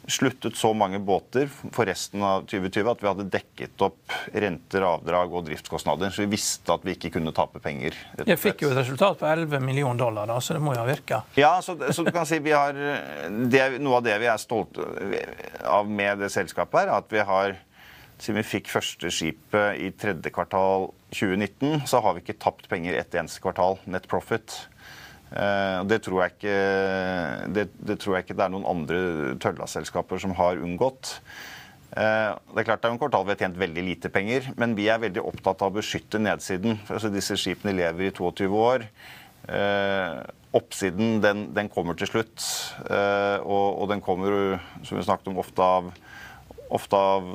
sluttet 0.08 0.58
så 0.58 0.72
mange 0.74 1.00
båter 1.00 1.50
for 1.50 1.86
resten 1.86 2.24
av 2.26 2.46
2020 2.50 2.90
at 2.92 3.04
vi 3.04 3.10
hadde 3.10 3.28
dekket 3.34 3.84
opp 3.86 4.16
renter, 4.34 4.86
avdrag 4.88 5.34
og 5.38 5.46
driftskostnader. 5.48 6.14
Så 6.14 6.26
vi 6.26 6.32
visste 6.34 6.74
at 6.74 6.86
vi 6.88 6.96
ikke 6.98 7.14
kunne 7.18 7.34
tape 7.36 7.62
penger. 7.64 7.98
Jeg 8.26 8.40
fikk 8.42 8.66
jo 8.66 8.72
et 8.72 8.80
resultat 8.82 9.20
på 9.22 9.30
11 9.30 9.62
millioner 9.64 10.00
dollar, 10.02 10.30
da, 10.32 10.40
så 10.42 10.58
det 10.58 10.64
må 10.64 10.76
jo 10.76 10.82
ha 10.82 10.88
virka? 10.90 11.22
Ja, 11.40 11.54
så, 11.64 11.78
så, 11.92 12.06
du 12.06 12.12
kan 12.14 12.28
si 12.30 12.42
vi 12.44 12.56
har 12.56 12.74
det, 12.74 13.66
Noe 13.82 14.00
av 14.00 14.08
det 14.08 14.18
vi 14.22 14.30
er 14.32 14.42
stolte 14.42 14.88
av 15.68 15.90
med 15.90 16.24
det 16.24 16.32
selskapet, 16.34 16.82
her, 16.82 16.96
at 16.98 17.14
vi 17.14 17.22
har 17.28 17.60
siden 18.22 18.38
vi 18.38 18.46
fikk 18.46 18.70
første 18.70 19.10
skipet 19.14 19.80
i 19.82 19.90
tredje 19.98 20.30
kvartal 20.34 20.92
2019, 21.10 21.88
så 21.90 22.02
har 22.06 22.14
vi 22.16 22.22
ikke 22.22 22.38
tapt 22.42 22.68
penger 22.70 22.98
ett 23.00 23.16
eneste 23.18 23.42
kvartal. 23.42 23.80
Net 23.90 24.06
profit. 24.12 24.54
Eh, 25.32 25.80
det 25.88 26.02
tror, 26.04 26.26
ikke, 26.28 26.56
det, 27.56 27.70
det 27.80 27.98
tror 28.02 28.18
jeg 28.18 28.26
ikke 28.26 28.36
det 28.36 28.46
er 28.46 28.52
noen 28.52 28.68
andre 28.68 29.00
tøllaselskaper 29.40 30.20
som 30.20 30.36
har 30.36 30.60
unngått. 30.60 31.16
Eh, 31.92 32.32
det 32.52 32.62
er 32.62 32.68
klart 32.68 32.84
det 32.84 32.90
er 32.90 32.98
en 32.98 33.00
kvartal 33.00 33.26
vi 33.28 33.36
har 33.36 33.42
tjent 33.46 33.62
veldig 33.62 33.86
lite 33.88 34.12
penger, 34.12 34.52
men 34.60 34.76
vi 34.76 34.90
er 34.92 35.02
veldig 35.04 35.24
opptatt 35.24 35.64
av 35.64 35.72
å 35.72 35.80
beskytte 35.80 36.20
nedsiden. 36.20 36.82
Altså 36.90 37.12
Disse 37.14 37.40
skipene 37.40 37.78
lever 37.80 38.10
i 38.10 38.14
22 38.16 38.52
år. 38.60 38.86
Eh, 39.48 40.20
oppsiden 40.52 41.22
den, 41.24 41.48
den 41.56 41.72
kommer 41.72 41.96
til 41.96 42.10
slutt, 42.10 42.44
og, 42.84 43.68
og, 43.70 43.86
den 43.88 44.02
kommer, 44.04 44.58
som 44.84 44.98
vi 44.98 45.04
snakket 45.08 45.30
om, 45.32 45.38
ofte 45.40 45.64
av, 45.64 45.88
ofte 46.76 47.00
av, 47.00 47.30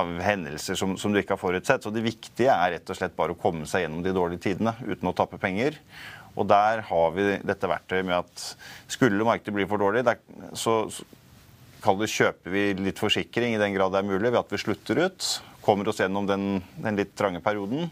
av 0.00 0.14
hendelser 0.24 0.80
som, 0.80 0.94
som, 0.96 1.12
du 1.12 1.20
ikke 1.20 1.36
har 1.36 1.42
forutsett. 1.42 1.84
Så 1.84 1.92
det 1.92 2.06
viktige 2.06 2.56
er 2.56 2.78
rett 2.78 2.88
og 2.88 2.96
slett 2.96 3.18
bare 3.20 3.36
å 3.36 3.40
komme 3.40 3.68
seg 3.68 3.84
gjennom 3.84 4.00
de 4.00 4.16
dårlige 4.16 4.46
tidene 4.48 4.72
uten 4.88 5.12
å 5.12 5.14
tappe 5.18 5.36
penger. 5.42 5.76
Og 6.36 6.48
der 6.48 6.82
har 6.88 7.12
vi 7.16 7.28
dette 7.48 7.68
verktøyet 7.70 8.06
med 8.06 8.18
at 8.18 8.46
skulle 8.92 9.24
markedet 9.24 9.56
bli 9.56 9.66
for 9.68 9.80
dårlig, 9.80 10.04
der, 10.04 10.20
så, 10.52 10.82
så 10.92 11.96
det, 11.96 12.10
kjøper 12.12 12.52
vi 12.52 12.68
litt 12.80 13.00
forsikring 13.00 13.54
i 13.54 13.60
den 13.60 13.74
grad 13.76 13.94
det 13.94 14.02
er 14.02 14.08
mulig, 14.08 14.30
ved 14.30 14.40
at 14.42 14.52
vi 14.52 14.60
slutter 14.60 15.00
ut. 15.06 15.28
Kommer 15.64 15.88
oss 15.88 16.00
gjennom 16.02 16.28
den, 16.28 16.60
den 16.76 16.98
litt 16.98 17.14
trange 17.18 17.40
perioden. 17.40 17.90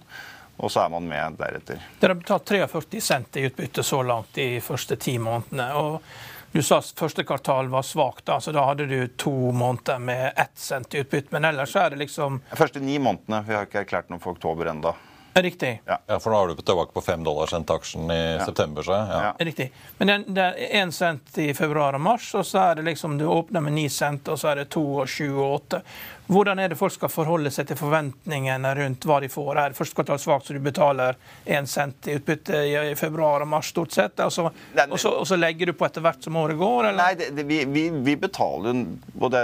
Og 0.57 0.71
så 0.71 0.85
er 0.85 0.93
man 0.93 1.09
med 1.09 1.39
deretter. 1.39 1.81
Dere 1.99 2.15
har 2.15 2.21
betalt 2.21 2.47
43 2.47 3.01
cent 3.03 3.41
i 3.41 3.49
utbytte 3.49 3.83
så 3.83 4.03
langt 4.07 4.37
de 4.39 4.61
første 4.63 4.97
ti 5.03 5.17
månedene. 5.19 5.73
og 5.75 6.53
Du 6.55 6.61
sa 6.63 6.79
første 6.79 7.25
kvartal 7.27 7.71
var 7.73 7.83
svakt, 7.83 8.27
da, 8.29 8.39
så 8.41 8.53
da 8.55 8.63
hadde 8.69 8.87
du 8.87 9.09
to 9.19 9.33
måneder 9.51 9.99
med 9.99 10.33
ett 10.37 10.55
cent 10.55 10.95
i 10.95 11.03
utbytte. 11.03 11.35
Men 11.35 11.49
ellers 11.51 11.75
er 11.75 11.91
det 11.91 12.05
liksom 12.05 12.39
De 12.51 12.61
første 12.61 12.83
ni 12.83 13.01
månedene. 13.03 13.43
Vi 13.49 13.57
har 13.57 13.67
ikke 13.67 13.83
erklært 13.83 14.13
noe 14.13 14.23
for 14.23 14.37
oktober 14.37 14.71
ennå. 14.71 14.95
Riktig. 15.35 15.83
Ja. 15.85 15.99
ja. 16.07 16.21
For 16.21 16.31
nå 16.31 16.37
har 16.37 16.49
du 16.49 16.63
tilbake 16.63 16.93
på 16.95 17.01
fem 17.01 17.25
dollar 17.25 17.47
cent 17.47 17.71
aksjen 17.71 18.11
i 18.11 18.37
ja. 18.39 18.47
september. 18.47 18.83
Så, 18.83 18.93
ja. 18.93 19.35
Riktig. 19.39 19.73
Men 19.99 20.25
det 20.27 20.43
er 20.43 20.83
én 20.83 20.93
cent 20.93 21.39
i 21.39 21.49
februar 21.55 21.97
og 21.99 22.01
mars, 22.01 22.29
og 22.39 22.47
så 22.47 22.59
er 22.69 22.79
det 22.79 22.85
liksom 22.91 23.19
du 23.19 23.27
åpner 23.27 23.65
med 23.65 23.75
ni 23.75 23.89
cent, 23.91 24.29
og 24.29 24.39
så 24.39 24.53
er 24.53 24.63
det 24.63 24.69
to 24.75 24.85
og 25.03 25.09
sju 25.11 25.33
og 25.33 25.55
åtte. 25.55 25.81
Hvordan 26.27 26.59
er 26.63 26.71
det 26.71 26.79
folk 26.79 26.95
skal 26.95 27.11
forholde 27.13 27.51
seg 27.53 27.67
til 27.69 27.77
forventningene 27.77 28.71
rundt 28.79 29.05
hva 29.05 29.19
de 29.21 29.29
får? 29.29 29.59
Er 29.61 29.75
første 29.77 29.99
kvartal 29.99 30.21
svakt, 30.23 30.47
så 30.47 30.55
du 30.55 30.63
betaler 30.65 31.19
én 31.45 31.67
cent 31.69 32.09
i 32.09 32.15
utbytte 32.17 32.61
i 32.65 32.95
februar 32.97 33.43
og 33.45 33.51
mars 33.51 33.73
stort 33.75 33.93
sett? 33.93 34.23
Og 34.25 34.33
så, 34.33 34.47
og 34.87 35.01
så, 35.01 35.13
og 35.19 35.27
så 35.29 35.37
legger 35.41 35.73
du 35.73 35.75
på 35.77 35.89
etter 35.89 36.05
hvert 36.05 36.23
som 36.23 36.39
året 36.41 36.57
går? 36.61 36.93
Eller? 36.93 37.01
Nei, 37.03 37.19
det, 37.19 37.33
det, 37.37 37.47
vi, 37.51 37.65
vi, 37.67 37.89
vi, 38.07 38.15
betaler 38.17 38.71
jo 38.71 38.87
både 39.19 39.43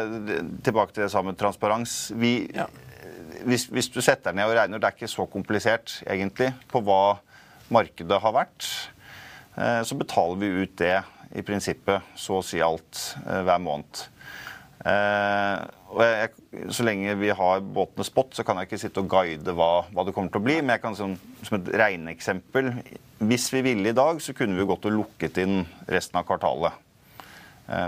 Tilbake 0.65 0.95
til 0.95 1.05
det 1.05 1.11
samme 1.13 1.35
transparens. 1.37 1.99
Vi, 2.15 2.35
ja 2.55 2.69
hvis, 3.47 3.67
hvis, 3.73 3.89
du 3.93 4.01
setter 4.05 4.35
ned 4.37 4.49
og 4.49 4.57
regner, 4.59 4.81
det 4.81 4.89
er 4.89 4.97
ikke 4.97 5.11
så 5.11 5.27
komplisert 5.31 6.01
egentlig, 6.07 6.51
på 6.71 6.83
hva 6.85 7.19
markedet 7.73 8.21
har 8.23 8.35
vært, 8.35 8.69
eh, 9.57 9.83
så 9.87 9.99
betaler 9.99 10.41
vi 10.41 10.55
ut 10.65 10.79
det 10.81 10.97
i 11.39 11.45
prinsippet 11.47 12.17
så 12.19 12.41
å 12.41 12.47
si 12.47 12.63
alt 12.65 13.03
eh, 13.25 13.43
hver 13.47 13.61
måned. 13.63 14.03
Eh, 14.81 15.61
og 15.91 16.01
jeg, 16.07 16.31
Så 16.73 16.85
lenge 16.87 17.15
vi 17.21 17.31
har 17.35 17.61
båtene 17.61 18.07
spot, 18.07 18.33
så 18.35 18.45
kan 18.47 18.59
jeg 18.59 18.69
ikke 18.69 18.81
sitte 18.81 19.03
og 19.03 19.11
guide 19.11 19.55
hva, 19.55 19.85
hva 19.93 20.05
det 20.07 20.15
kommer 20.17 20.33
til 20.33 20.41
å 20.41 20.47
bli. 20.47 20.57
Men 20.63 20.75
jeg 20.75 20.83
kan 20.83 20.97
som, 20.99 21.17
som 21.47 21.59
et 21.59 21.69
regneeksempel 21.79 22.73
Hvis 23.21 23.51
vi 23.53 23.61
ville 23.67 23.91
i 23.91 23.97
dag, 23.97 24.23
så 24.23 24.35
kunne 24.35 24.57
vi 24.59 24.67
gått 24.67 24.87
og 24.89 24.97
lukket 24.97 25.43
inn 25.43 25.61
resten 25.91 26.19
av 26.19 26.25
kvartalet. 26.27 26.87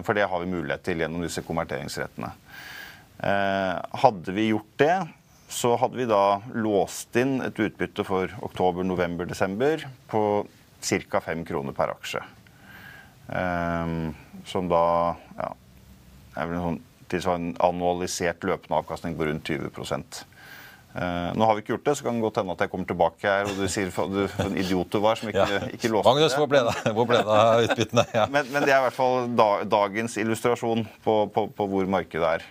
For 0.07 0.15
det 0.15 0.29
har 0.31 0.43
vi 0.43 0.51
mulighet 0.53 0.85
til 0.87 1.01
gjennom 1.03 1.25
disse 1.25 1.43
konverteringsrettene. 1.43 2.29
Hadde 4.03 4.35
vi 4.37 4.51
gjort 4.53 4.77
det, 4.79 4.99
så 5.53 5.75
hadde 5.77 6.01
vi 6.01 6.09
da 6.09 6.41
låst 6.57 7.17
inn 7.21 7.41
et 7.45 7.59
utbytte 7.61 8.05
for 8.09 8.33
oktober, 8.45 8.87
november, 8.87 9.29
desember 9.29 9.85
på 10.11 10.23
ca. 10.83 11.21
5 11.21 11.45
kroner 11.49 11.77
per 11.77 11.93
aksje. 11.93 12.23
Um, 13.29 14.15
som 14.49 14.67
da 14.69 14.85
ja, 15.39 15.53
er 16.35 16.49
vel 16.49 16.57
en 16.57 16.65
sånn 16.67 16.81
tilsvarende 17.13 17.61
annualisert 17.63 18.45
løpende 18.49 18.81
avkastning 18.81 19.15
på 19.19 19.29
rundt 19.29 19.47
20 19.47 19.69
uh, 19.69 21.31
Nå 21.37 21.47
har 21.47 21.55
vi 21.55 21.63
ikke 21.63 21.75
gjort 21.75 21.87
det, 21.87 21.95
så 21.99 22.07
kan 22.07 22.19
det 22.19 22.25
godt 22.25 22.41
hende 22.41 22.57
at 22.57 22.65
jeg 22.65 22.73
kommer 22.73 22.89
tilbake 22.89 23.29
her 23.29 23.51
og 23.51 23.61
du 23.61 23.69
sier 23.71 23.93
du, 23.93 24.23
en 24.43 24.57
idiot 24.59 24.91
du 24.93 24.99
var 25.05 25.21
som 25.21 25.31
ikke, 25.31 25.47
ja. 25.55 25.61
ikke 25.77 25.93
låste 25.93 26.09
Magnus, 26.09 26.37
hvor 26.41 26.51
ble 26.51 26.65
det, 26.67 26.75
hvor 26.97 27.09
ble 27.09 27.21
det 27.29 27.69
utbyttene? 27.69 28.07
Ja. 28.17 28.27
Men, 28.33 28.49
men, 28.51 28.67
det 28.67 28.75
er 28.75 28.81
i 28.81 28.87
hvert 28.89 28.99
fall 28.99 29.31
da, 29.39 29.51
dagens 29.69 30.19
illustrasjon 30.25 30.85
på, 31.05 31.19
på, 31.37 31.47
på 31.57 31.69
hvor 31.71 31.95
markedet 31.99 32.35
er. 32.41 32.51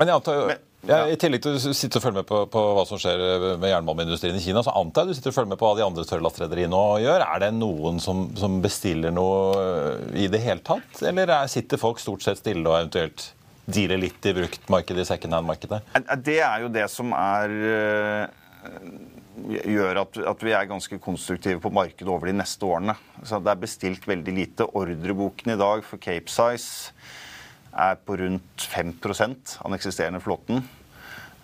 Men 0.00 0.08
jeg 0.08 0.20
antar 0.20 0.38
jo 0.38 0.50
ja, 0.88 1.02
I 1.12 1.16
tillegg 1.20 1.42
til 1.44 1.58
å 1.58 1.72
sitte 1.76 2.00
og 2.00 2.04
følge 2.06 2.22
med 2.22 2.28
på, 2.28 2.38
på, 2.48 2.60
hva 2.72 2.86
som 2.88 2.96
skjer 3.00 3.20
med 3.60 3.68
jernbaneindustrien 3.68 4.38
i 4.38 4.40
Kina, 4.40 4.62
så 4.64 4.72
antar 4.80 5.04
jeg 5.04 5.12
du 5.12 5.18
sitter 5.18 5.34
og 5.34 5.36
følger 5.36 5.50
med 5.52 5.60
på 5.60 5.68
hva 5.68 5.76
de 5.76 5.84
andre 5.84 6.06
tørrlastrederiene 6.08 6.80
gjør. 7.04 7.24
Er 7.26 7.42
det 7.42 7.50
noen 7.58 8.00
som, 8.00 8.22
som, 8.40 8.56
bestiller 8.64 9.12
noe 9.12 9.98
i 10.16 10.30
det 10.32 10.40
hele 10.40 10.64
tatt? 10.64 11.02
Eller 11.04 11.34
er, 11.36 11.52
sitter 11.52 11.80
folk 11.80 12.00
stort 12.00 12.24
sett 12.24 12.40
stille 12.40 12.64
og 12.64 12.78
eventuelt 12.78 13.26
dealer 13.70 14.00
litt 14.00 14.24
i 14.24 14.32
bruktmarkedet, 14.40 15.04
i 15.04 15.10
secondhand-markedet? 15.12 15.82
Det 16.24 16.40
er 16.48 16.64
jo 16.64 16.72
det 16.72 16.88
som 16.88 17.12
er 17.12 17.56
eh, 17.60 18.24
gjør 19.76 20.00
at, 20.06 20.20
at, 20.32 20.48
vi 20.48 20.56
er 20.56 20.72
ganske 20.72 20.96
konstruktive 21.04 21.60
på 21.60 21.76
markedet 21.76 22.08
over 22.08 22.32
de 22.32 22.38
neste 22.40 22.64
årene. 22.66 22.96
Så 23.20 23.44
Det 23.44 23.52
er 23.52 23.64
bestilt 23.68 24.08
veldig 24.08 24.36
lite. 24.36 24.72
Ordreboken 24.80 25.52
i 25.52 25.60
dag 25.60 25.84
for 25.84 26.00
Cape 26.00 26.32
Size 26.32 27.19
er 27.72 27.98
på 28.04 28.18
rundt 28.20 28.68
5% 28.72 29.56
av 29.60 29.70
den 29.70 29.78
eksisterende 29.78 30.20
flåten. 30.22 30.62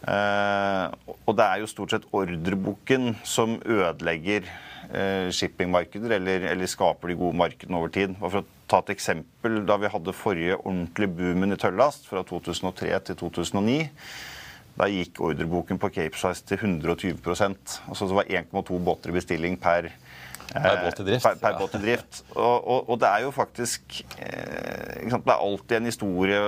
Eh, 0.06 0.86
og 1.26 1.34
det 1.38 1.46
er 1.46 1.62
jo 1.62 1.70
stort 1.70 1.94
sett 1.94 2.06
ordreboken 2.14 3.16
som 3.26 3.56
ødelegger 3.64 4.46
eh, 4.46 5.32
shippingmarkeder, 5.34 6.18
eller, 6.18 6.46
eller, 6.52 6.70
skaper 6.70 7.10
de 7.10 7.18
gode 7.18 7.38
markedene 7.40 7.80
over 7.80 7.90
tid. 7.94 8.14
Og 8.20 8.30
for 8.30 8.42
å 8.42 8.46
ta 8.70 8.82
et 8.84 8.94
eksempel, 8.96 9.62
Da 9.66 9.78
vi 9.80 9.90
hadde 9.90 10.14
forrige 10.14 10.60
ordentlige 10.62 11.14
boomen 11.16 11.54
i 11.54 11.60
tøllast, 11.60 12.08
fra 12.10 12.22
2003 12.26 12.98
til 13.10 13.22
2009 13.24 13.78
da 14.76 14.88
gikk 14.92 15.22
ordreboken 15.24 15.78
på 15.80 15.88
Capesize 15.94 16.44
til 16.44 16.58
120% 16.60 17.78
altså 17.88 18.08
Det 18.08 18.18
var 18.18 18.32
1,2 18.42 18.80
båter 18.84 19.12
i 19.12 19.16
bestilling 19.16 19.56
per 19.60 19.88
per 20.52 20.78
båt 20.84 20.96
til 20.98 21.08
drift. 21.08 21.26
Per, 21.26 21.38
per 21.42 21.58
båt 21.58 21.74
i 21.76 21.80
drift. 21.82 22.20
Og, 22.34 22.54
og, 22.56 22.90
og, 22.90 22.98
det 23.02 23.10
er 23.10 23.24
jo 23.26 23.32
faktisk 23.34 23.98
eh, 24.22 25.02
Det 25.10 25.18
er 25.18 25.34
alltid 25.34 25.76
en 25.78 25.90
historie. 25.90 26.40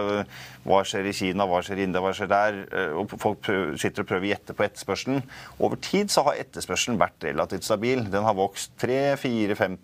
Hva 0.69 0.81
skjer 0.87 1.09
i 1.09 1.15
Kina, 1.17 1.47
hva 1.49 1.61
skjer 1.65 1.83
i 1.83 1.87
India, 1.89 2.03
hva 2.05 2.15
skjer 2.17 2.31
der? 2.33 2.63
Eh, 2.69 2.97
og 2.99 3.15
Folk 3.19 3.43
prøver, 3.47 3.77
sitter 3.81 4.05
og 4.05 4.11
prøver 4.11 4.29
å 4.29 4.33
gjette 4.33 4.57
på 4.57 4.67
etterspørselen. 4.67 5.23
Over 5.59 5.81
tid 5.85 6.13
så 6.15 6.25
har 6.29 6.41
etterspørselen 6.43 7.01
vært 7.01 7.29
relativt 7.29 7.69
stabil. 7.69 8.07
Den 8.13 8.27
har 8.29 8.39
vokst 8.39 8.75
3-4-5 8.83 9.79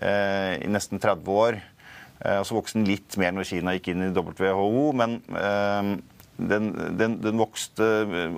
eh, 0.00 0.56
i 0.62 0.72
nesten 0.72 1.02
30 1.02 1.36
år. 1.44 1.60
Eh, 2.22 2.38
og 2.38 2.46
så 2.46 2.56
vokste 2.58 2.78
den 2.78 2.90
litt 2.90 3.16
mer 3.20 3.34
når 3.34 3.48
Kina 3.48 3.74
gikk 3.76 3.92
inn 3.92 4.06
i 4.06 4.12
WHO, 4.14 4.88
men 4.98 5.18
eh, 5.34 5.94
den, 6.36 6.70
den, 6.98 7.16
den, 7.22 7.38
vokste 7.38 7.86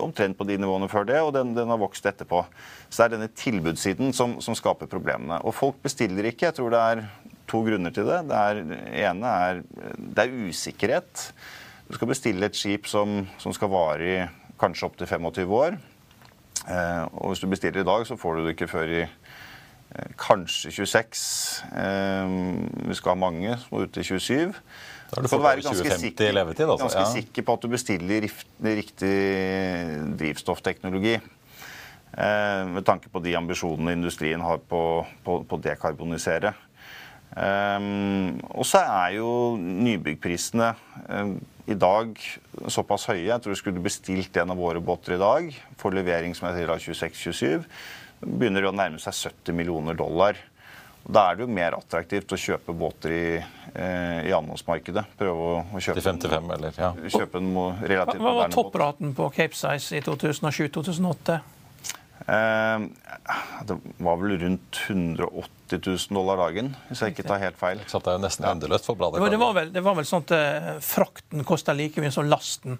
omtrent 0.03 0.37
på 0.39 0.47
de 0.49 0.57
nivåene 0.61 0.89
før 0.91 1.07
det, 1.09 1.21
og 1.23 1.33
den, 1.37 1.55
den, 1.57 1.71
har 1.71 1.81
vokst 1.81 2.07
etterpå. 2.07 2.43
Så 2.89 2.97
det 2.99 3.05
er 3.05 3.15
denne 3.15 3.31
tilbudssiden 3.39 4.13
som, 4.17 4.39
som, 4.45 4.57
skaper 4.59 4.91
problemene. 4.91 5.39
Og 5.47 5.55
folk 5.55 5.79
bestiller 5.83 6.27
ikke. 6.29 6.49
Jeg 6.49 6.59
tror 6.59 6.75
det 6.75 6.83
er 6.83 7.05
to 7.51 7.63
grunner 7.67 7.95
til 7.95 8.09
det. 8.11 8.21
Det, 8.31 8.41
er, 8.41 8.63
ene 9.09 9.35
er, 9.49 9.63
det 9.97 10.27
er 10.27 10.39
usikkerhet. 10.49 11.29
Du 11.89 11.97
skal 11.97 12.11
bestille 12.11 12.49
et 12.49 12.59
skip 12.59 12.89
som, 12.91 13.23
som 13.39 13.55
skal 13.55 13.73
vare 13.73 14.09
i 14.09 14.23
kanskje 14.61 14.89
opptil 14.89 15.11
25 15.11 15.59
år. 15.59 15.79
Eh, 16.65 17.05
og 17.13 17.33
hvis 17.33 17.43
du 17.45 17.49
bestiller 17.51 17.83
i 17.83 17.87
dag, 17.87 18.07
så 18.07 18.17
får 18.17 18.35
du 18.35 18.45
det 18.45 18.55
ikke 18.55 18.71
før 18.71 18.91
i 18.91 19.03
eh, 19.05 20.11
kanskje 20.21 20.73
26. 20.73 21.25
Eh, 21.77 22.37
vi 22.89 22.97
skal 22.99 23.15
ha 23.15 23.21
mange 23.21 23.57
som 23.61 23.79
er 23.79 23.89
ute 23.89 24.01
i 24.01 24.09
27. 24.09 24.55
Da 25.11 25.19
har 25.19 25.27
du 25.27 25.31
fått 25.31 25.41
over 25.41 25.63
2050 25.63 26.35
levetid. 26.35 26.67
Altså. 26.67 26.89
Ganske 26.89 27.05
ja. 27.05 27.15
sikker 27.21 27.47
på 27.47 27.57
at 27.57 27.65
du 27.65 27.73
bestiller 27.73 28.29
riktig 28.29 29.15
drivstoffteknologi. 30.21 31.17
Eh, 32.15 32.63
med 32.71 32.85
tanke 32.87 33.11
på 33.11 33.23
de 33.25 33.35
ambisjonene 33.39 33.97
industrien 33.97 34.43
har 34.45 34.63
på 34.71 34.83
å 35.27 35.59
dekarbonisere. 35.63 36.55
Eh, 37.35 37.89
og 38.55 38.69
så 38.69 38.85
er 38.85 39.17
jo 39.19 39.31
nybyggprisene 39.59 40.71
eh, 41.09 41.35
i 41.75 41.77
dag 41.79 42.15
såpass 42.71 43.09
høye. 43.11 43.27
Jeg 43.31 43.43
tror 43.43 43.59
skulle 43.59 43.81
du 43.81 43.87
bestilt 43.87 44.37
en 44.41 44.55
av 44.55 44.61
våre 44.61 44.83
båter 44.85 45.17
i 45.17 45.21
dag 45.21 45.51
for 45.81 45.97
levering 45.97 46.37
som 46.37 46.51
er 46.51 46.61
til 46.61 46.95
26-27, 46.95 47.65
begynner 48.25 48.65
det 48.65 48.71
å 48.71 48.77
nærme 48.77 49.01
seg 49.03 49.33
70 49.33 49.57
millioner 49.57 49.99
dollar. 49.99 50.39
Da 51.05 51.27
er 51.29 51.37
det 51.37 51.45
jo 51.45 51.51
mer 51.53 51.77
attraktivt 51.77 52.33
å 52.33 52.39
kjøpe 52.41 52.73
båter 52.77 53.13
i, 53.13 53.25
eh, 53.37 54.21
i 54.29 54.33
annonsmarkedet. 54.33 55.05
Prøve 55.21 55.49
å, 55.51 55.59
å 55.69 55.83
kjøpe, 55.83 56.01
55, 56.01 56.53
eller, 56.57 56.79
ja. 56.81 56.93
kjøpe 57.13 57.43
en 57.43 57.51
relativt 57.85 58.25
Hva 58.25 58.37
var 58.39 58.55
toppraten 58.55 59.13
på 59.17 59.29
Cape 59.37 59.59
Size 59.59 60.01
i 60.01 60.05
2007-2008? 60.07 61.41
Eh, 62.27 62.87
det 63.69 63.77
var 63.97 64.17
vel 64.23 64.39
rundt 64.41 64.81
180 64.89 65.81
000 65.85 66.17
dollar 66.17 66.41
dagen, 66.41 66.71
hvis 66.89 67.03
jeg 67.05 67.13
ikke 67.13 67.27
tar 67.29 67.43
helt 67.43 67.59
feil. 67.61 67.83
Så 67.91 68.01
det 68.01 68.13
er 68.13 68.17
jo 68.17 68.25
nesten 68.25 68.49
endeløst 68.49 68.89
for 68.89 68.97
bladet. 68.97 69.21
Det 69.35 69.41
var 69.43 69.59
vel, 69.59 69.75
det 69.75 69.83
var 69.85 69.99
vel 69.99 70.09
sånn 70.09 70.25
at 70.25 70.33
eh, 70.39 70.71
frakten 70.85 71.45
kosta 71.45 71.77
like 71.77 72.01
mye 72.01 72.15
som 72.15 72.29
lasten. 72.31 72.79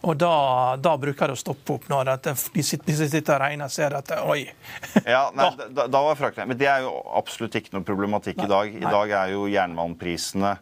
Og 0.00 0.16
da, 0.16 0.34
da, 0.80 0.94
bruker 0.96 1.28
det 1.28 1.36
å 1.36 1.40
stoppe 1.40 1.74
opp 1.76 1.88
når 1.90 2.14
de 2.24 2.32
sitter 2.64 3.34
og 3.34 3.40
regner 3.42 3.66
og 3.66 3.74
ser 3.74 3.96
at 3.98 4.12
oi. 4.24 4.46
ja, 5.04 5.26
nei, 5.36 5.50
da, 5.76 5.84
da 5.92 6.04
var 6.06 6.16
frakten 6.16 6.48
Men 6.48 6.60
det 6.60 6.70
er 6.72 6.86
jo 6.86 6.94
absolutt 7.20 7.58
ikke 7.60 7.74
noe 7.76 7.84
problematikk 7.84 8.40
nei, 8.40 8.46
i 8.46 8.52
dag. 8.54 8.78
I 8.78 8.84
nei. 8.86 8.94
dag 8.94 9.12
er 9.18 9.34
jo 9.34 9.44
jernmalmprisene 9.52 10.54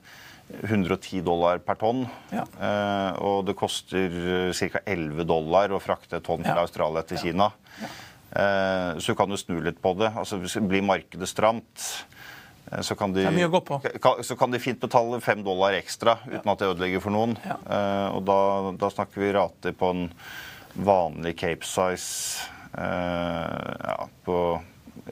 110 0.49 1.23
dollar 1.27 1.61
per 1.63 1.77
tonn. 1.79 2.07
Ja. 2.33 2.43
Eh, 2.43 3.19
og 3.23 3.45
det 3.47 3.55
koster 3.59 4.15
eh, 4.49 4.63
ca. 4.73 4.83
11 4.89 5.27
dollar 5.29 5.75
å 5.77 5.81
frakte 5.83 6.19
et 6.19 6.27
tonn 6.27 6.43
fra 6.43 6.57
ja. 6.57 6.65
Australia 6.65 7.05
til 7.07 7.21
Kina. 7.21 7.51
Eh, 7.79 8.99
så 9.05 9.15
kan 9.19 9.31
du 9.31 9.37
snu 9.41 9.59
litt 9.65 9.81
på 9.85 9.93
det. 10.01 10.11
Altså, 10.17 10.41
Blir 10.41 10.85
markedet 10.87 11.29
stramt 11.31 11.85
så 12.81 12.95
kan, 12.95 13.13
de, 13.13 13.25
så 14.23 14.37
kan 14.37 14.51
de 14.51 14.61
fint 14.61 14.81
betale 14.81 15.21
fem 15.25 15.45
dollar 15.45 15.77
ekstra 15.79 16.19
uten 16.27 16.45
ja. 16.45 16.53
at 16.53 16.61
det 16.61 16.71
ødelegger 16.73 17.05
for 17.05 17.15
noen. 17.15 17.37
Ja. 17.45 17.59
Uh, 17.65 18.17
og 18.19 18.25
da, 18.29 18.39
da, 18.81 18.91
snakker 18.93 19.25
vi 19.25 19.33
rater 19.37 19.77
på 19.77 19.93
en 19.95 20.09
vanlig 20.79 21.37
Cape 21.41 21.67
Size 21.67 22.49
uh, 22.77 23.73
ja, 23.85 24.01
på 24.27 24.39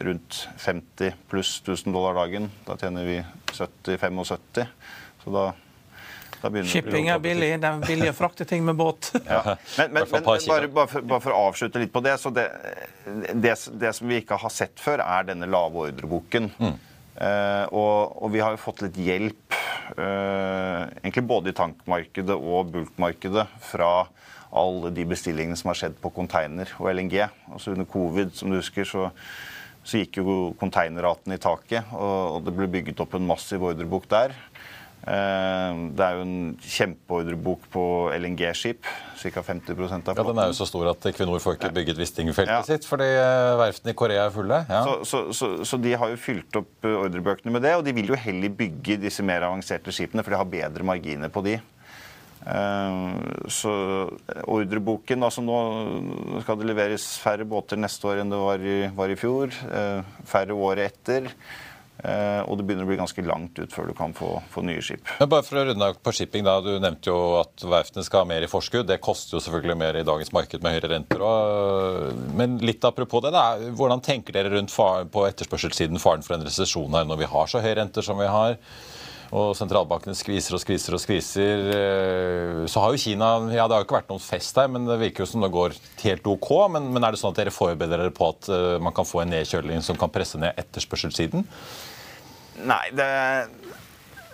rundt 0.05 0.49
50 0.61 1.14
pluss 1.31 1.61
1000 1.64 1.97
dollar 1.97 2.19
dagen. 2.19 2.51
Da 2.66 2.77
tjener 2.81 3.09
vi 3.09 3.21
70-75. 3.53 4.66
Så 5.25 5.33
da 5.33 5.53
Shipping 6.64 7.09
er 7.09 7.19
billig. 7.19 7.49
Det 7.61 7.69
er 7.69 7.81
billig 7.83 8.11
å 8.12 8.14
frakte 8.16 8.45
ting 8.49 8.64
med 8.64 8.77
båt. 8.79 9.11
Ja. 9.27 9.57
Men, 9.79 9.92
men, 9.92 10.05
men 10.11 10.23
bare, 10.25 10.69
bare, 10.69 10.87
for, 10.87 11.03
bare, 11.03 11.21
for, 11.25 11.35
å 11.35 11.47
avslutte 11.49 11.81
litt 11.83 11.92
på 11.92 12.03
det, 12.05 12.14
så 12.21 12.31
det, 12.31 12.45
det, 13.33 13.57
det, 13.81 13.92
som 13.97 14.09
vi 14.09 14.21
ikke 14.21 14.38
har 14.38 14.53
sett 14.53 14.79
før, 14.81 15.03
er 15.03 15.27
denne 15.33 15.49
lave 15.51 15.88
ordreboken. 15.88 16.51
Mm. 16.61 16.77
Uh, 17.16 17.64
og, 17.72 18.16
og, 18.20 18.29
vi 18.35 18.42
har 18.44 18.52
jo 18.52 18.61
fått 18.61 18.83
litt 18.85 18.98
hjelp, 19.00 19.57
uh, 19.96 20.85
egentlig 21.00 21.24
både 21.31 21.52
i 21.52 21.57
tankmarkedet 21.57 22.37
og 22.37 22.72
bulkmarkedet, 22.74 23.46
fra 23.64 23.90
alle 24.57 24.92
de 24.94 25.05
bestillingene 25.09 25.57
som 25.59 25.72
har 25.72 25.81
skjedd 25.81 25.96
på 26.02 26.12
container 26.14 26.70
og 26.76 26.90
LNG. 26.92 27.22
Altså 27.50 27.72
Under 27.72 27.88
covid, 27.88 28.35
som 28.37 28.52
du 28.52 28.59
husker, 28.59 28.88
så, 28.88 29.09
så 29.87 30.02
gikk 30.02 30.20
jo 30.20 30.37
konteinerraten 30.61 31.33
i 31.33 31.40
taket, 31.40 31.88
og, 31.96 32.37
og 32.37 32.46
det 32.46 32.55
ble 32.57 32.68
bygget 32.76 33.00
opp 33.05 33.16
en 33.16 33.29
massiv 33.29 33.64
ordrebok 33.70 34.09
der. 34.12 34.37
Eh, 35.07 35.77
det 35.95 36.03
er 36.03 36.16
jo 36.19 36.23
en 36.25 36.38
kjempeordrebok 36.59 37.69
på 37.71 37.83
LNG-skip. 38.16 38.88
Ca. 39.16 39.42
50 39.42 39.71
av 39.71 39.79
flåten. 39.79 40.03
Ja, 40.11 40.25
Den 40.27 40.40
er 40.42 40.51
jo 40.51 40.57
så 40.59 40.66
stor 40.66 40.90
at 40.90 41.07
Equinor 41.07 41.38
får 41.42 41.57
ikke 41.57 41.71
bygget 41.79 42.01
Wisting-feltet 42.01 42.53
ja. 42.53 42.64
sitt 42.66 42.87
fordi 42.87 43.07
eh, 43.14 43.53
verftene 43.59 43.95
i 43.95 43.99
Korea 43.99 44.27
er 44.27 44.35
fulle. 44.35 44.61
Ja. 44.66 44.83
Så, 44.87 44.97
så, 45.07 45.21
så, 45.35 45.51
så, 45.66 45.79
de 45.83 45.95
har 45.99 46.11
jo 46.11 46.19
fylt 46.19 46.59
opp 46.59 46.87
eh, 46.87 46.99
ordrebøkene 47.07 47.55
med 47.55 47.62
det, 47.66 47.77
og 47.79 47.87
de 47.87 47.95
vil 47.95 48.11
jo 48.11 48.19
heller 48.19 48.55
bygge 48.59 48.99
disse 49.07 49.23
mer 49.27 49.47
avanserte 49.47 49.95
skipene, 49.95 50.27
for 50.27 50.35
de 50.35 50.42
har 50.42 50.53
bedre 50.57 50.87
marginer 50.87 51.33
på 51.33 51.45
de. 51.47 51.59
Så 53.51 53.71
ordreboken 54.47 55.25
altså 55.27 55.42
Nå 55.42 55.57
skal 56.45 56.61
det 56.61 56.69
leveres 56.69 57.07
færre 57.19 57.42
båter 57.49 57.81
neste 57.81 58.07
år 58.07 58.21
enn 58.23 58.31
det 58.31 58.38
var 58.38 58.62
i, 58.62 58.77
var 58.95 59.11
i 59.11 59.16
fjor. 59.19 59.51
Færre 60.31 60.55
året 60.55 60.92
etter. 60.92 61.27
Eh, 62.07 62.40
og 62.47 62.59
det 62.59 62.66
begynner 62.69 62.87
å 62.87 62.90
bli 62.90 62.99
ganske 63.01 63.23
langt 63.27 63.59
ut 63.59 63.73
før 63.75 63.90
du 63.90 63.95
kan 63.99 64.12
få, 64.14 64.37
få 64.53 64.62
nye 64.66 64.83
skip. 64.85 65.03
Men 65.19 65.31
bare 65.33 65.47
for 65.47 65.59
å 65.59 65.64
runde 65.71 65.88
på 66.05 66.14
shipping, 66.14 66.45
da, 66.47 66.59
Du 66.62 66.77
nevnte 66.79 67.11
jo 67.11 67.19
at 67.40 67.64
verftene 67.66 68.05
skal 68.07 68.23
ha 68.23 68.31
mer 68.31 68.47
i 68.47 68.51
forskudd. 68.51 68.87
Det 68.90 69.01
koster 69.03 69.38
jo 69.38 69.42
selvfølgelig 69.42 69.79
mer 69.81 69.99
i 69.99 70.05
dagens 70.07 70.31
marked 70.37 70.62
med 70.62 70.77
høyere 70.77 70.92
renter. 70.92 71.25
Og, 71.27 72.21
men 72.38 72.61
litt 72.62 72.85
apropos 72.87 73.25
det, 73.25 73.35
da, 73.35 73.47
hvordan 73.79 74.05
tenker 74.05 74.37
dere 74.37 74.55
rundt 74.55 74.75
far, 74.75 75.09
på 75.11 75.27
etterspørselssiden 75.27 76.03
faren 76.03 76.27
for 76.27 76.37
en 76.37 76.47
resesjon 76.47 76.95
her 76.95 77.09
når 77.09 77.25
vi 77.25 77.33
har 77.33 77.51
så 77.51 77.64
høye 77.64 77.81
renter 77.81 78.07
som 78.07 78.23
vi 78.23 78.31
har? 78.31 78.61
og 79.35 79.57
sentralbankene 79.59 80.14
skviser 80.14 80.55
og 80.55 80.62
skviser 80.62 80.95
og 80.95 81.03
skviser. 81.03 81.64
Eh, 81.75 82.61
så 82.71 82.83
har 82.83 82.95
jo 82.95 83.01
Kina 83.01 83.31
ja 83.51 83.66
Det 83.66 83.75
har 83.75 83.83
jo 83.83 83.88
ikke 83.88 83.99
vært 83.99 84.12
noen 84.12 84.23
fest 84.23 84.59
her, 84.61 84.71
men 84.71 84.87
det 84.87 85.01
virker 85.01 85.25
jo 85.25 85.31
som 85.33 85.42
det 85.42 85.51
går 85.55 85.75
helt 86.05 86.31
OK. 86.31 86.51
Men, 86.71 86.92
men 86.95 87.05
er 87.05 87.14
det 87.14 87.21
sånn 87.23 87.35
at 87.35 87.40
dere 87.40 87.55
forbereder 87.55 88.05
dere 88.05 88.14
på 88.14 88.31
at 88.31 88.51
uh, 88.53 88.77
man 88.83 88.95
kan 88.95 89.09
få 89.09 89.25
en 89.25 89.35
nedkjøling 89.35 89.83
som 89.83 89.99
kan 89.99 90.12
presse 90.14 90.38
ned 90.38 90.55
etterspørselssiden? 90.62 91.47
Nei, 92.64 92.85
det, 92.97 93.07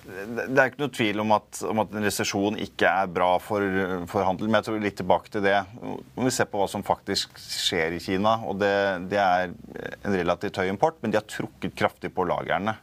det 0.02 0.58
er 0.58 0.70
ikke 0.70 0.82
noe 0.82 0.92
tvil 0.94 1.20
om 1.22 1.32
at, 1.37 1.61
om 1.68 1.80
at 1.85 1.92
en 1.94 2.02
resesjon 2.02 2.56
ikke 2.62 2.90
er 2.90 3.11
bra 3.14 3.30
for, 3.42 3.62
for, 4.11 4.24
handel. 4.26 4.48
Men 4.48 4.58
jeg 4.58 4.68
tror 4.68 4.80
litt 4.82 4.98
tilbake 4.98 5.30
til 5.30 5.44
det. 5.46 5.58
Når 5.82 6.26
vi 6.26 6.35
ser 6.35 6.48
på 6.50 6.58
hva 6.58 6.66
som 6.70 6.82
faktisk 6.87 7.38
skjer 7.38 7.94
i 7.94 8.00
Kina, 8.02 8.38
og 8.48 8.58
det, 8.62 8.72
det 9.12 9.20
er 9.22 9.52
en 9.52 10.16
relativt 10.16 10.58
høy 10.58 10.72
import, 10.72 10.98
men 11.02 11.14
de 11.14 11.20
har 11.20 11.28
trukket 11.30 11.76
kraftig 11.78 12.11
på 12.16 12.26
lagrene. 12.26 12.74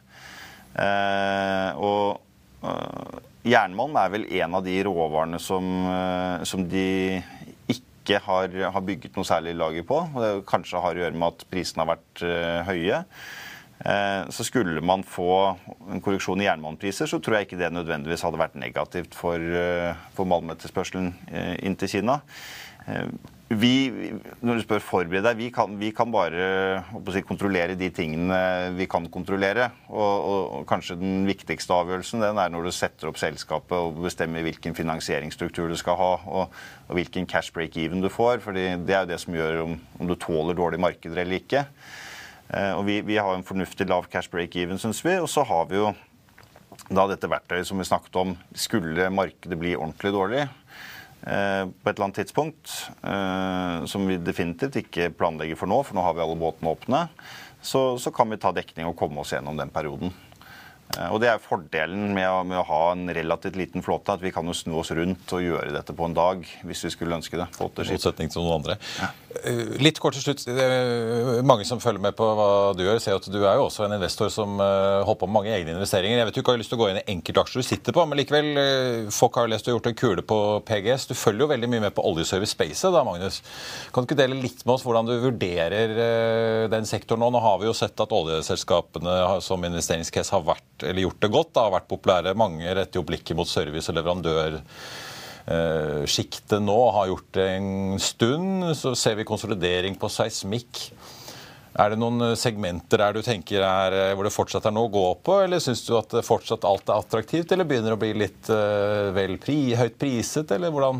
Eh, 0.80 1.76
og 1.76 2.64
eh, 2.64 3.20
jernmalm 3.52 4.00
er 4.00 4.14
vel 4.14 4.24
en 4.40 4.56
av 4.56 4.64
de 4.64 4.78
råvarene 4.86 5.40
som, 5.42 5.68
eh, 5.90 6.46
som 6.48 6.64
de 6.72 7.20
ikke 7.68 8.22
har, 8.24 8.54
har, 8.72 8.86
bygget 8.86 9.18
noe 9.18 9.28
særlig 9.28 9.58
lager 9.60 9.84
på. 9.86 10.00
Og 10.08 10.24
det 10.24 10.32
kanskje 10.48 10.80
har 10.80 10.96
å 10.96 11.04
gjøre 11.04 11.20
med 11.20 11.34
at 11.34 11.46
prisene 11.52 11.84
har 11.84 11.98
vært 11.98 12.24
høye. 12.70 13.04
Eh, 13.80 14.28
så 14.28 14.44
skulle 14.44 14.82
man 14.84 15.02
få 15.06 15.56
en 15.88 16.02
korreksjon 16.04 16.42
i 16.42 16.48
jernbanepriser, 16.48 17.08
så 17.08 17.20
tror 17.20 17.38
jeg 17.38 17.48
ikke 17.48 17.60
det 17.62 17.72
nødvendigvis 17.72 18.26
hadde 18.26 18.40
vært 18.40 18.58
negativt 18.60 19.16
for, 19.16 19.40
eh, 19.40 19.96
for 20.16 20.28
malmetterspørselen 20.28 21.14
eh, 21.32 21.54
inn 21.64 21.78
til 21.80 21.96
Kina. 21.96 22.20
Vi, 23.50 23.90
når 24.42 24.58
du 24.58 24.62
spør 24.62 24.82
forbered 24.82 25.24
deg, 25.26 25.36
vi 25.38 25.48
kan, 25.54 25.72
vi 25.78 25.90
kan 25.94 26.10
bare 26.10 26.80
si, 27.12 27.22
kontrollere 27.26 27.76
de 27.78 27.90
tingene 27.94 28.38
vi 28.74 28.86
kan 28.90 29.06
kontrollere. 29.12 29.68
Og, 29.90 30.26
og, 30.30 30.66
kanskje 30.70 30.96
den 30.98 31.24
viktigste 31.28 31.74
avgjørelsen 31.76 32.24
den 32.24 32.40
er 32.40 32.50
når 32.50 32.66
du 32.66 32.72
setter 32.74 33.10
opp 33.10 33.20
selskapet 33.20 33.76
og 33.76 34.00
bestemmer 34.02 34.46
hvilken 34.46 34.74
finansieringsstruktur 34.78 35.70
du 35.70 35.76
skal 35.78 35.98
ha, 36.00 36.12
og, 36.26 36.60
og 36.88 36.98
hvilken 36.98 37.28
cash 37.30 37.54
break-even 37.54 38.02
du 38.02 38.10
får. 38.10 38.40
for 38.42 38.56
det 38.56 38.70
er 38.74 39.04
jo 39.04 39.12
det 39.12 39.20
som 39.22 39.36
gjør 39.36 39.64
om, 39.66 39.76
om 40.00 40.10
du 40.10 40.16
tåler 40.18 40.58
dårlige 40.58 40.86
markeder 40.86 41.22
eller 41.24 41.42
ikke. 41.42 41.66
Eh, 42.50 42.72
og 42.74 42.84
vi, 42.88 43.00
vi 43.06 43.18
har 43.20 43.34
en 43.34 43.46
fornuftig 43.46 43.86
lav 43.90 44.08
cash 44.10 44.30
break-even, 44.32 44.80
syns 44.80 45.02
vi. 45.04 45.16
Og 45.22 45.28
så 45.30 45.44
har 45.46 45.68
vi 45.70 45.78
jo 45.78 45.90
da 46.90 47.06
dette 47.10 47.30
verktøyet 47.30 47.68
som 47.68 47.78
vi 47.78 47.86
snakket 47.86 48.18
om. 48.22 48.34
Skulle 48.56 49.10
markedet 49.14 49.58
bli 49.60 49.76
ordentlig 49.76 50.12
dårlig 50.16 50.42
eh, 50.46 51.64
på 51.70 51.86
et 51.86 51.94
eller 51.94 52.08
annet 52.08 52.22
tidspunkt, 52.22 52.72
eh, 53.02 53.76
som 53.90 54.08
vi 54.08 54.18
definitivt 54.24 54.80
ikke 54.82 55.12
planlegger 55.14 55.60
for 55.60 55.70
nå, 55.70 55.82
for 55.86 55.98
nå 55.98 56.06
har 56.06 56.16
vi 56.16 56.24
alle 56.24 56.40
båtene 56.40 56.74
åpne, 56.74 57.04
så, 57.62 57.94
så 58.00 58.12
kan 58.14 58.30
vi 58.32 58.40
ta 58.40 58.54
dekning 58.56 58.88
og 58.88 58.98
komme 58.98 59.22
oss 59.22 59.34
gjennom 59.36 59.58
den 59.60 59.72
perioden. 59.72 60.14
Eh, 60.98 61.08
og 61.12 61.20
Det 61.22 61.30
er 61.30 61.42
fordelen 61.42 62.10
med 62.16 62.26
å, 62.26 62.42
med 62.46 62.60
å, 62.60 62.66
ha 62.66 62.82
en 62.94 63.08
relativt 63.14 63.58
liten 63.58 63.84
flåte, 63.84 64.16
at 64.16 64.24
vi 64.24 64.32
kan 64.34 64.46
jo 64.46 64.56
snu 64.56 64.76
oss 64.80 64.92
rundt 64.96 65.34
og 65.36 65.44
gjøre 65.44 65.74
dette 65.74 65.94
på 65.96 66.08
en 66.08 66.16
dag 66.16 66.44
hvis 66.66 66.84
vi 66.86 66.94
skulle 66.94 67.18
ønske 67.18 67.38
det. 67.38 67.48
Motsetning 67.60 68.32
til 68.32 68.42
noen 68.42 68.60
andre. 68.60 68.78
Ja. 68.98 69.10
Eh, 69.46 69.76
litt 69.78 70.00
kort 70.02 70.16
til 70.16 70.24
slutt. 70.24 70.42
Mange 71.46 71.66
som 71.68 71.82
følger 71.82 72.02
med 72.02 72.16
på 72.18 72.26
hva 72.36 72.48
du 72.76 72.82
gjør, 72.84 72.98
ser 73.02 73.18
at 73.18 73.28
du 73.30 73.38
er 73.44 73.60
jo 73.60 73.68
også 73.68 73.86
en 73.86 73.94
investor 73.96 74.32
som 74.32 74.58
eh, 74.58 75.02
holder 75.06 75.20
på 75.20 75.28
med 75.30 75.36
mange 75.38 75.54
egne 75.54 75.76
investeringer. 75.76 76.18
Jeg 76.18 76.30
vet 76.30 76.38
Du 76.40 76.42
ikke 76.42 76.56
har 76.56 76.62
lyst 76.62 76.72
til 76.72 76.80
å 76.80 76.82
gå 76.82 76.90
inn 76.90 77.00
i 77.02 77.06
enkeltaksjer 77.14 77.62
du 77.62 77.66
sitter 77.66 77.96
på, 77.96 78.04
men 78.08 78.18
likevel, 78.20 78.50
folk 79.14 79.38
har 79.38 79.50
lest 79.50 79.66
du 79.66 79.70
har 79.70 79.78
gjort 79.78 79.90
en 79.90 79.98
kule 79.98 80.24
på 80.26 80.38
PGS. 80.66 81.08
Du 81.10 81.14
følger 81.18 81.44
jo 81.44 81.50
veldig 81.52 81.70
mye 81.70 81.84
med 81.86 81.94
på 81.96 82.04
oljeservice 82.06 82.54
spacet 82.56 82.94
da, 82.94 83.04
Magnus. 83.06 83.40
Kan 83.94 84.04
du 84.04 84.10
ikke 84.10 84.18
dele 84.18 84.38
litt 84.40 84.64
med 84.64 84.74
oss 84.76 84.84
hvordan 84.86 85.08
du 85.08 85.14
vurderer 85.22 85.94
den 86.72 86.88
sektoren 86.88 87.22
nå? 87.22 87.30
Nå 87.34 87.42
har 87.44 87.60
vi 87.62 87.68
jo 87.68 87.76
sett 87.76 88.00
at 88.02 88.14
oljeselskapene 88.16 89.16
som 89.44 89.64
investeringscase 89.68 90.34
har 90.34 90.46
vært 90.46 90.79
eller 90.86 91.02
gjort 91.04 91.22
det 91.22 91.34
godt. 91.34 91.60
Har 91.60 91.74
vært 91.74 91.90
populære. 91.90 92.38
Mange 92.38 92.74
retter 92.76 92.98
jo 93.00 93.08
blikket 93.08 93.38
mot 93.38 93.48
service- 93.48 93.90
og 93.92 93.96
leverandørsjiktet 93.98 96.58
eh, 96.58 96.66
nå. 96.66 96.80
Har 96.96 97.10
gjort 97.10 97.30
det 97.36 97.48
en 97.56 97.70
stund. 98.02 98.48
Så 98.78 98.88
ser 98.98 99.14
vi 99.18 99.28
konsolidering 99.28 99.94
på 100.00 100.06
seismikk. 100.12 100.72
Er 101.80 101.86
det 101.92 101.98
noen 102.02 102.18
segmenter 102.34 102.98
der 102.98 103.12
du 103.14 103.20
tenker 103.22 103.60
er, 103.62 103.90
eh, 103.94 104.14
hvor 104.16 104.24
det 104.26 104.34
fortsatt 104.34 104.66
er 104.66 104.74
noe 104.74 104.90
å 104.90 104.96
gå 104.96 105.08
på, 105.22 105.32
eller 105.44 105.58
syns 105.62 105.82
du 105.86 105.92
at 106.00 106.10
fortsatt 106.26 106.66
alt 106.66 106.86
er 106.90 106.98
attraktivt, 106.98 107.48
eller 107.52 107.68
begynner 107.68 107.94
å 107.94 108.00
bli 108.00 108.12
litt 108.18 108.44
vel 109.14 109.34
pri, 109.42 109.58
høyt 109.78 109.96
priset, 110.00 110.48
eller 110.56 110.70
hvordan? 110.74 110.96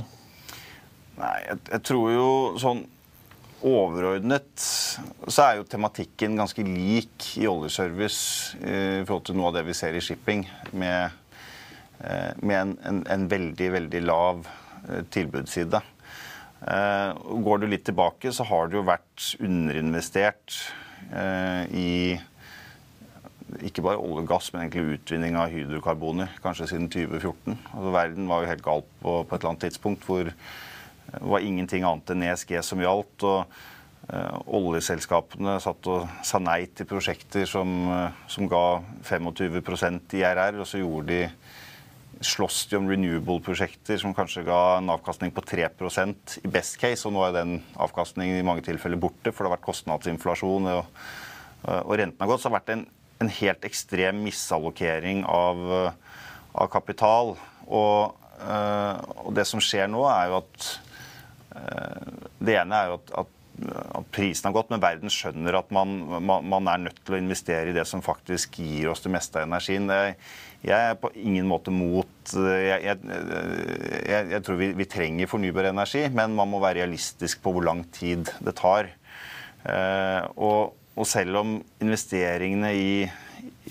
Nei, 1.21 1.39
jeg, 1.49 1.59
jeg 1.75 1.81
tror 1.91 2.07
jo 2.15 2.29
sånn 2.63 2.81
overordnet 3.67 4.61
så 4.61 5.45
er 5.45 5.59
jo 5.59 5.67
tematikken 5.69 6.39
ganske 6.39 6.65
lik 6.65 7.33
i 7.41 7.47
oljeservice 7.51 8.59
i 8.61 9.03
forhold 9.05 9.27
til 9.29 9.39
noe 9.39 9.51
av 9.51 9.59
det 9.59 9.67
vi 9.69 9.77
ser 9.77 9.97
i 9.97 10.03
shipping, 10.05 10.47
med, 10.73 11.17
eh, 12.01 12.33
med 12.41 12.57
en, 12.57 12.75
en, 12.89 13.03
en, 13.17 13.29
veldig, 13.31 13.71
veldig 13.77 14.03
lav 14.07 14.47
eh, 14.89 15.05
tilbudsside. 15.13 15.83
Eh, 16.61 17.21
går 17.47 17.61
du 17.61 17.69
litt 17.69 17.87
tilbake, 17.89 18.33
så 18.33 18.47
har 18.49 18.69
det 18.69 18.81
jo 18.81 18.89
vært 18.89 19.31
underinvestert 19.41 20.63
i 21.11 22.21
ikke 23.67 23.83
bare 23.83 23.99
olje 23.99 24.23
og 24.23 24.29
gass, 24.31 24.51
men 24.53 24.63
egentlig 24.63 24.99
utvinning 24.99 25.37
av 25.41 25.51
hydrokarboner, 25.51 26.31
kanskje 26.45 26.69
siden 26.71 26.91
2014. 26.93 27.57
Altså, 27.57 27.95
verden 27.97 28.29
var 28.31 28.45
jo 28.45 28.51
helt 28.53 28.63
gal 28.63 28.85
på, 29.01 29.15
på 29.25 29.35
et 29.35 29.41
eller 29.41 29.51
annet 29.51 29.65
tidspunkt 29.67 30.07
hvor 30.07 30.31
det 31.13 31.27
var 31.27 31.45
ingenting 31.45 31.85
annet 31.87 32.13
enn 32.13 32.25
ESG 32.29 32.57
som 32.65 32.83
gjaldt. 32.83 33.25
og 33.27 33.41
uh, 34.13 34.37
Oljeselskapene 34.59 35.57
satt 35.63 35.89
og 35.91 36.27
sa 36.27 36.41
nei 36.43 36.63
til 36.75 36.89
prosjekter 36.91 37.49
som, 37.51 37.73
uh, 37.91 38.23
som 38.31 38.49
ga 38.51 38.81
25% 39.07 40.15
IRR, 40.21 40.61
og 40.61 40.69
så 40.69 40.83
gjorde 40.83 41.11
de 41.11 41.23
slåss 42.21 42.67
de 42.69 42.77
om 42.77 42.89
renewable-prosjekter 42.91 43.97
som 44.01 44.13
kanskje 44.15 44.45
ga 44.45 44.61
en 44.77 44.93
avkastning 44.93 45.33
på 45.33 45.45
3% 45.49 46.37
i 46.45 46.51
best 46.53 46.77
case, 46.81 47.07
og 47.09 47.15
nå 47.17 47.25
er 47.25 47.37
den 47.39 47.55
avkastningen 47.81 48.37
i 48.37 48.45
mange 48.47 48.65
tilfeller 48.67 49.01
borte, 49.01 49.33
for 49.33 49.43
det 49.43 49.49
har 49.49 49.57
vært 49.57 49.65
kostnadsinflasjon, 49.65 50.69
og, 50.75 51.07
og 51.65 51.95
renten 51.97 52.21
har 52.21 52.29
gått. 52.29 52.43
Så 52.43 52.51
det 52.51 52.53
har 52.53 52.59
vært 52.59 52.75
en, 52.75 52.85
en 53.25 53.33
helt 53.39 53.65
ekstrem 53.65 54.21
misallokering 54.27 55.25
av, 55.25 55.65
av 56.53 56.69
kapital. 56.75 57.33
Og, 57.65 58.21
og, 58.45 59.33
det 59.41 59.49
som 59.49 59.65
skjer 59.65 59.89
nå, 59.89 60.05
er 60.13 60.29
jo 60.29 60.43
at 60.43 60.69
Eh, 60.71 60.90
det 62.41 62.57
ene 62.61 62.77
er 62.77 62.91
jo 62.91 62.99
at, 62.99 63.13
at, 63.23 63.33
at, 63.99 64.07
prisen 64.15 64.49
har 64.49 64.57
gått, 64.57 64.71
men 64.73 64.83
verden 64.83 65.13
skjønner 65.13 65.59
at 65.59 65.73
man, 65.75 65.97
man, 66.25 66.47
man, 66.49 66.71
er 66.71 66.85
nødt 66.87 67.01
til 67.05 67.17
å 67.17 67.21
investere 67.21 67.71
i 67.71 67.77
det 67.77 67.87
som 67.89 68.05
faktisk 68.05 68.61
gir 68.63 68.91
oss 68.93 69.05
det 69.05 69.13
meste 69.13 69.41
av 69.41 69.49
energien. 69.49 69.91
Jeg, 69.91 70.17
jeg 70.65 70.91
er 70.93 70.99
på 71.01 71.13
ingen 71.17 71.49
måte 71.49 71.73
mot 71.73 72.35
Jeg, 72.37 72.85
jeg, 72.85 74.27
jeg 74.31 74.43
tror 74.47 74.59
vi, 74.61 74.71
vi, 74.77 74.89
trenger 74.89 75.31
fornybar 75.31 75.71
energi, 75.73 76.05
men 76.15 76.37
man 76.37 76.51
må 76.51 76.61
være 76.63 76.83
realistisk 76.83 77.43
på 77.45 77.55
hvor 77.57 77.67
lang 77.67 77.85
tid 77.97 78.31
det 78.45 78.57
tar. 78.61 78.93
Eh, 79.69 80.23
og, 80.41 80.77
og 80.97 81.09
selv 81.09 81.43
om 81.43 81.57
investeringene 81.83 82.75
i, 82.77 82.93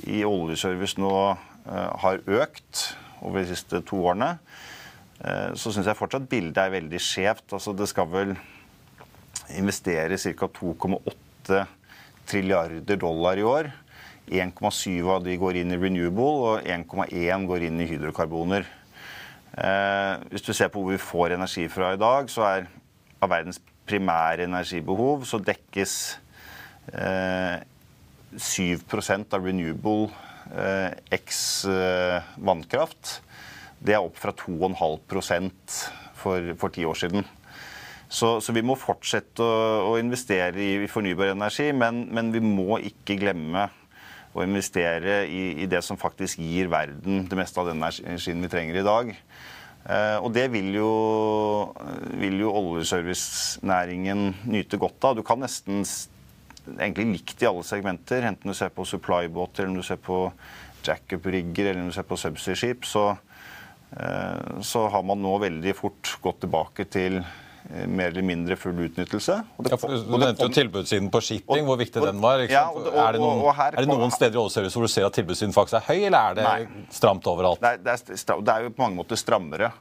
i 0.09 0.25
oljeservice 0.27 1.01
nå 1.01 1.13
eh, 1.29 1.93
har 2.03 2.25
økt 2.25 2.89
over 3.19 3.41
de 3.41 3.49
siste 3.51 3.81
to 3.87 4.03
årene, 4.05 4.35
Eh, 4.37 4.78
så 5.19 5.73
syns 5.73 5.87
jeg 5.89 5.99
fortsatt 5.99 6.29
bildet 6.31 6.61
er 6.61 6.71
veldig 6.71 6.99
skjevt. 7.03 7.49
Altså 7.51 7.73
det 7.75 7.89
skal 7.91 8.07
vel 8.07 8.29
investere 9.57 10.15
ca. 10.15 10.47
2,8 10.47 11.63
trilliarder 12.29 12.99
dollar 13.01 13.39
i 13.39 13.43
år. 13.43 13.71
1,7 14.29 15.09
av 15.09 15.23
de 15.25 15.35
går 15.41 15.57
inn 15.59 15.73
i 15.73 15.79
renewable, 15.79 16.29
og 16.45 16.67
1,1 16.69 17.47
går 17.49 17.65
inn 17.65 17.81
i 17.81 17.87
hydrokarboner. 17.89 18.67
Eh, 19.57 20.13
hvis 20.29 20.45
du 20.45 20.53
ser 20.53 20.69
på 20.69 20.83
hvor 20.83 20.93
vi 20.93 21.01
får 21.01 21.35
energi 21.35 21.65
fra 21.71 21.95
i 21.95 21.99
dag, 21.99 22.29
så 22.29 22.45
er 22.45 22.69
av 23.19 23.31
verdens 23.33 23.59
primære 23.89 24.45
energibehov 24.45 25.25
så 25.27 25.39
dekkes 25.41 25.93
eh, 26.93 27.57
7% 28.37 29.33
av 29.33 29.47
renewable 29.47 30.11
eh, 30.53 30.93
x 31.17 31.65
eh, 31.65 32.29
vannkraft. 32.37 33.17
Det 33.79 33.95
er 33.95 34.03
opp 34.03 34.17
fra 34.19 34.33
2,5% 34.35 35.75
for, 36.19 36.53
for 36.59 36.75
ti 36.75 36.85
år 36.87 36.97
siden. 36.99 37.27
Så, 38.09 38.39
så, 38.41 38.53
vi 38.55 38.63
må 38.65 38.73
fortsette 38.79 39.45
å, 39.45 39.91
å 39.91 39.97
investere 40.01 40.57
i, 40.57 40.71
i, 40.83 40.89
fornybar 40.89 41.35
energi, 41.35 41.69
men, 41.77 42.07
men, 42.09 42.31
vi 42.33 42.41
må 42.41 42.79
ikke 42.81 43.19
glemme 43.21 43.67
å 44.33 44.41
investere 44.45 45.23
i, 45.29 45.61
i, 45.61 45.67
det 45.69 45.83
som 45.85 45.97
faktisk 45.97 46.41
gir 46.41 46.71
verden 46.73 47.27
det 47.29 47.37
meste 47.37 47.61
av 47.61 47.69
den 47.69 47.81
energien 47.81 48.41
vi 48.41 48.49
trenger 48.51 48.81
i 48.81 48.85
dag. 48.85 49.13
Eh, 49.85 50.17
og 50.17 50.33
det 50.33 50.47
vil 50.53 50.73
jo, 50.73 50.89
vil 52.17 52.41
jo 52.41 52.53
oljeservicenæringen 52.63 54.33
nyte 54.49 54.81
godt 54.81 55.05
av. 55.05 55.17
Du 55.17 55.23
kan 55.25 55.41
nesten 55.41 55.85
egentlig 56.77 57.07
likt 57.13 57.45
i 57.45 57.49
alle 57.49 57.65
segmenter, 57.65 58.25
enten 58.25 58.49
du 58.51 58.57
ser 58.57 58.73
på 58.73 58.85
supply-båter, 58.89 59.65
eller 59.65 59.75
om 59.75 59.81
du 59.81 59.85
ser 59.85 60.01
på 60.01 60.27
jackup-rigger 60.85 61.71
eller 61.71 61.83
om 61.83 61.93
du 61.93 61.95
ser 61.95 62.09
på 62.09 62.17
subsea-skip. 62.17 62.89
så 62.89 63.11
så 64.61 64.87
har 64.87 65.03
man 65.03 65.21
nå 65.21 65.37
veldig 65.41 65.73
fort 65.77 66.11
gått 66.21 66.43
tilbake 66.43 66.85
til 66.93 67.15
eh, 67.19 67.87
mer 67.89 68.11
eller 68.11 68.25
mindre 68.25 68.57
full 68.59 68.77
utnyttelse. 68.85 69.37
Det, 69.57 69.71
ja, 69.73 69.79
du 70.05 70.13
nevnte 70.13 70.45
jo 70.45 70.53
tilbudssiden 70.53 71.09
på 71.13 71.21
shipping, 71.25 71.65
hvor 71.65 71.79
viktig 71.79 72.03
den 72.03 72.21
var. 72.21 72.43
Ja, 72.45 72.67
og, 72.69 72.85
og, 72.85 72.93
er, 72.93 73.17
det 73.17 73.23
noen, 73.23 73.47
er, 73.49 73.79
det 73.79 73.89
noen, 73.89 74.13
steder 74.13 74.37
i 74.37 74.43
oljeservice 74.43 74.77
hvor 74.77 74.85
du 74.85 74.93
ser 74.93 75.07
at 75.07 75.17
tilbudssiden 75.17 75.55
faktisk 75.55 75.79
er 75.79 75.87
høy, 75.87 76.03
eller 76.03 76.19
er 76.19 76.37
det 76.37 76.45
nei, 76.45 76.83
stramt 76.93 77.25
overalt? 77.31 77.63
Det 77.63 77.71
er, 77.71 77.81
det, 77.87 77.97
er, 77.97 78.43
det 78.45 78.53
er, 78.53 78.67
jo 78.67 78.75
på 78.75 78.85
mange 78.85 79.01
måter 79.01 79.19
strammere. 79.19 79.71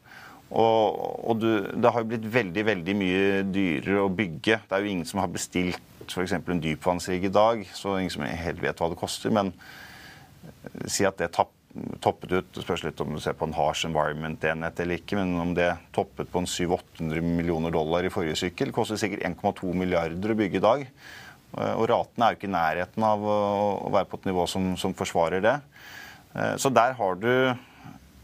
Og, 0.49 1.03
og 1.29 1.42
du, 1.42 1.51
det 1.77 1.92
har 1.92 2.01
jo 2.01 2.09
blitt 2.09 2.25
veldig 2.33 2.64
veldig 2.71 2.97
mye 2.97 3.42
dyrere 3.53 4.07
å 4.07 4.09
bygge. 4.09 4.62
Det 4.64 4.79
er 4.79 4.87
jo 4.87 4.94
ingen 4.94 5.11
som 5.11 5.21
har 5.21 5.29
bestilt 5.35 5.85
f.eks. 6.09 6.33
en 6.38 6.64
dypvannsrigg 6.64 7.29
i 7.29 7.35
dag, 7.35 7.61
så 7.77 7.99
ingen 7.99 8.14
som 8.16 8.25
helt 8.25 8.64
vet 8.64 8.81
hva 8.81 8.88
det 8.88 8.97
koster. 8.97 9.35
Men 9.35 9.53
si 10.88 11.05
at 11.05 11.21
det 11.21 11.29
tapper 11.37 11.58
toppet 12.02 12.33
ut 12.33 12.48
Det 12.54 12.62
spørs 12.64 12.83
litt 12.87 13.00
om 13.04 13.12
du 13.14 13.20
ser 13.22 13.37
på 13.38 13.46
en 13.46 13.54
harsh 13.54 13.87
environment-enhet 13.87 14.81
eller 14.83 14.98
ikke, 14.98 15.18
men 15.20 15.35
om 15.42 15.54
det 15.57 15.68
toppet 15.94 16.31
på 16.33 16.42
en 16.42 16.48
700-800 16.48 17.22
millioner 17.22 17.74
dollar 17.74 18.07
i 18.07 18.12
forrige 18.12 18.38
sykkel, 18.40 18.72
koster 18.74 19.01
sikkert 19.01 19.26
1,2 19.28 19.74
milliarder 19.76 20.32
å 20.32 20.38
bygge 20.38 20.59
i 20.61 20.64
dag. 20.64 20.84
Og 21.59 21.86
ratene 21.88 22.26
er 22.26 22.34
jo 22.34 22.38
ikke 22.38 22.49
i 22.51 22.53
nærheten 22.53 23.05
av 23.09 23.22
å 23.24 23.93
være 23.93 24.09
på 24.11 24.18
et 24.20 24.28
nivå 24.28 24.45
som, 24.51 24.74
som 24.80 24.97
forsvarer 24.97 25.45
det. 25.45 25.55
Eh, 26.34 26.55
så 26.61 26.72
der 26.72 26.97
har 26.99 27.18
du 27.20 27.32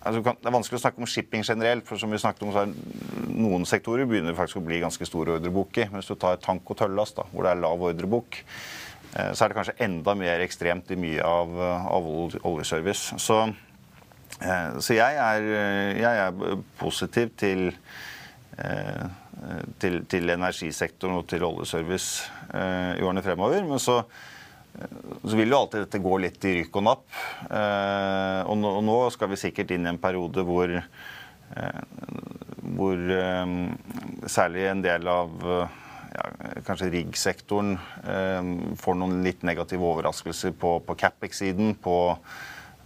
altså 0.05 0.21
Det 0.21 0.49
er 0.51 0.53
vanskelig 0.53 0.77
å 0.77 0.83
snakke 0.83 1.01
om 1.01 1.09
shipping 1.09 1.45
generelt, 1.49 1.87
for 1.89 1.97
som 1.97 2.11
vi 2.13 2.19
snakket 2.21 2.43
om, 2.45 2.51
så 2.53 2.67
er 2.67 3.31
noen 3.33 3.63
sektorer 3.65 4.05
begynner 4.05 4.37
faktisk 4.37 4.61
å 4.61 4.67
bli 4.67 4.83
ganske 4.83 5.07
store 5.09 5.39
ordrebok 5.39 5.79
i. 5.81 5.87
Hvis 5.95 6.11
du 6.13 6.19
tar 6.21 6.37
tank 6.45 6.69
og 6.69 6.77
tøllast, 6.77 7.23
hvor 7.33 7.47
det 7.47 7.55
er 7.55 7.63
lav 7.63 7.81
ordrebok, 7.89 8.43
så 9.13 9.45
er 9.45 9.51
det 9.51 9.57
kanskje 9.59 9.77
enda 9.87 10.15
mer 10.19 10.43
ekstremt 10.43 10.91
i 10.91 10.99
mye 10.99 11.23
av, 11.23 11.55
av 11.95 12.09
oljeservice. 12.43 13.19
Så, 13.23 13.39
så 14.35 14.97
jeg, 14.97 15.19
er, 15.23 15.49
jeg, 16.01 16.23
er, 16.25 16.63
positiv 16.81 17.31
til, 17.39 17.69
til, 19.83 20.01
til 20.11 20.35
energisektoren 20.35 21.21
og 21.21 21.29
til 21.31 21.47
oljeservice 21.47 22.27
i 22.99 23.05
årene 23.07 23.23
fremover. 23.23 23.63
Men 23.69 23.83
så, 23.83 24.01
så 25.23 25.39
vil 25.39 25.55
jo 25.55 25.61
alltid 25.61 25.87
dette 25.87 26.03
gå 26.03 26.19
litt 26.25 26.51
i 26.51 26.57
rykk 26.59 26.81
og 26.83 26.87
napp. 26.91 27.07
Og 28.51 28.85
nå 28.91 28.99
skal 29.15 29.31
vi 29.31 29.43
sikkert 29.47 29.77
inn 29.77 29.87
i 29.87 29.95
en 29.95 30.03
periode 30.03 30.47
hvor 30.49 30.75
hvor 32.75 32.99
særlig 34.27 34.65
en 34.67 34.81
del 34.83 35.09
av 35.13 35.45
ja, 36.15 36.27
kanskje 36.67 36.91
riggsektoren 36.95 37.75
eh, 38.07 38.51
får 38.81 38.99
noen 39.01 39.23
litt 39.27 39.43
negative 39.47 39.87
overraskelser 39.91 40.55
på, 40.59 40.77
på 40.87 40.97
CapEx-siden, 41.01 41.75
på, 41.83 41.99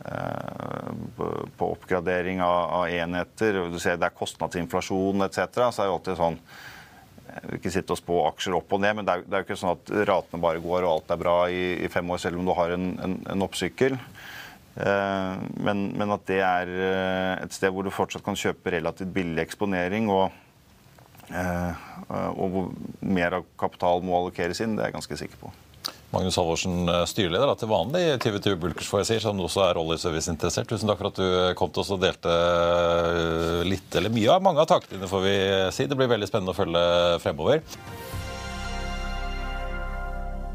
eh, 0.08 0.88
på, 1.18 1.68
oppgradering 1.68 2.42
av, 2.44 2.58
av, 2.80 2.88
enheter. 2.88 3.60
Du 3.68 3.78
ser 3.82 4.00
Det 4.00 4.08
er 4.08 4.16
kostnadsinflasjon 4.16 5.28
etc. 5.28 5.44
Så 5.68 5.84
er 5.84 5.86
det 5.86 5.94
alltid 5.94 6.20
sånn 6.22 6.42
jeg 7.28 7.44
vil 7.44 7.58
ikke 7.58 7.70
sitte 7.70 7.92
og 7.92 7.98
spå 8.00 8.14
aksjer 8.30 8.54
opp 8.56 8.72
og 8.72 8.80
ned, 8.82 8.96
men 8.98 9.06
det 9.06 9.14
er, 9.14 9.22
det 9.28 9.36
er 9.36 9.42
jo 9.42 9.46
ikke 9.46 9.58
sånn 9.60 9.74
at 9.76 9.90
ratene 10.08 10.42
bare 10.42 10.62
går 10.64 10.80
og 10.80 10.94
alt 10.94 11.12
er 11.12 11.20
bra 11.20 11.34
i, 11.52 11.62
i 11.84 11.90
fem 11.92 12.08
år, 12.10 12.22
selv 12.22 12.40
om 12.40 12.48
du 12.48 12.54
har 12.56 12.72
en, 12.74 12.86
en, 13.04 13.16
en 13.34 13.44
oppsykkel. 13.44 13.98
Eh, 14.78 15.34
men, 15.60 15.84
men, 15.98 16.14
at 16.14 16.24
det 16.30 16.40
er 16.44 16.72
eh, 16.72 17.32
et 17.44 17.54
sted 17.54 17.72
hvor 17.74 17.86
du 17.86 17.92
fortsatt 17.94 18.24
kan 18.26 18.38
kjøpe 18.38 18.72
relativt 18.74 19.12
billig 19.14 19.44
eksponering. 19.44 20.08
og 20.12 20.32
og 21.28 22.44
hvor 22.52 22.68
mer 23.04 23.40
av 23.40 23.48
kapital 23.60 24.04
må 24.06 24.16
allokeres 24.16 24.62
inn, 24.64 24.76
det 24.76 24.86
er 24.86 24.92
jeg 24.92 24.98
ganske 25.00 25.18
sikker 25.20 25.42
på. 25.42 25.52
Magnus 26.10 26.38
Halvorsen, 26.40 26.88
eh, 26.88 27.04
styreleder 27.04 27.56
til 27.60 27.68
vanlig 27.68 28.00
i 28.00 28.16
TV2 28.22 28.54
Bulkers, 28.56 28.88
får 28.88 29.02
jeg 29.02 29.08
si, 29.10 29.18
som 29.26 29.40
også 29.44 29.66
er 29.66 29.80
oljeserviceinteressert. 29.80 30.70
Tusen 30.70 30.88
takk 30.88 31.02
for 31.02 31.10
at 31.10 31.20
du 31.20 31.54
kom 31.58 31.72
til 31.72 31.82
oss 31.82 31.92
og 31.92 32.00
delte 32.00 32.32
eh, 32.32 33.60
litt, 33.68 33.90
eller 33.92 34.14
mye 34.14 34.30
av 34.32 34.44
mange 34.44 34.64
av 34.64 34.70
taktene, 34.70 35.10
får 35.10 35.24
vi 35.26 35.34
si. 35.76 35.84
Det 35.84 35.98
blir 35.98 36.08
veldig 36.08 36.30
spennende 36.30 36.54
å 36.54 36.56
følge 36.56 36.84
fremover. 37.20 37.60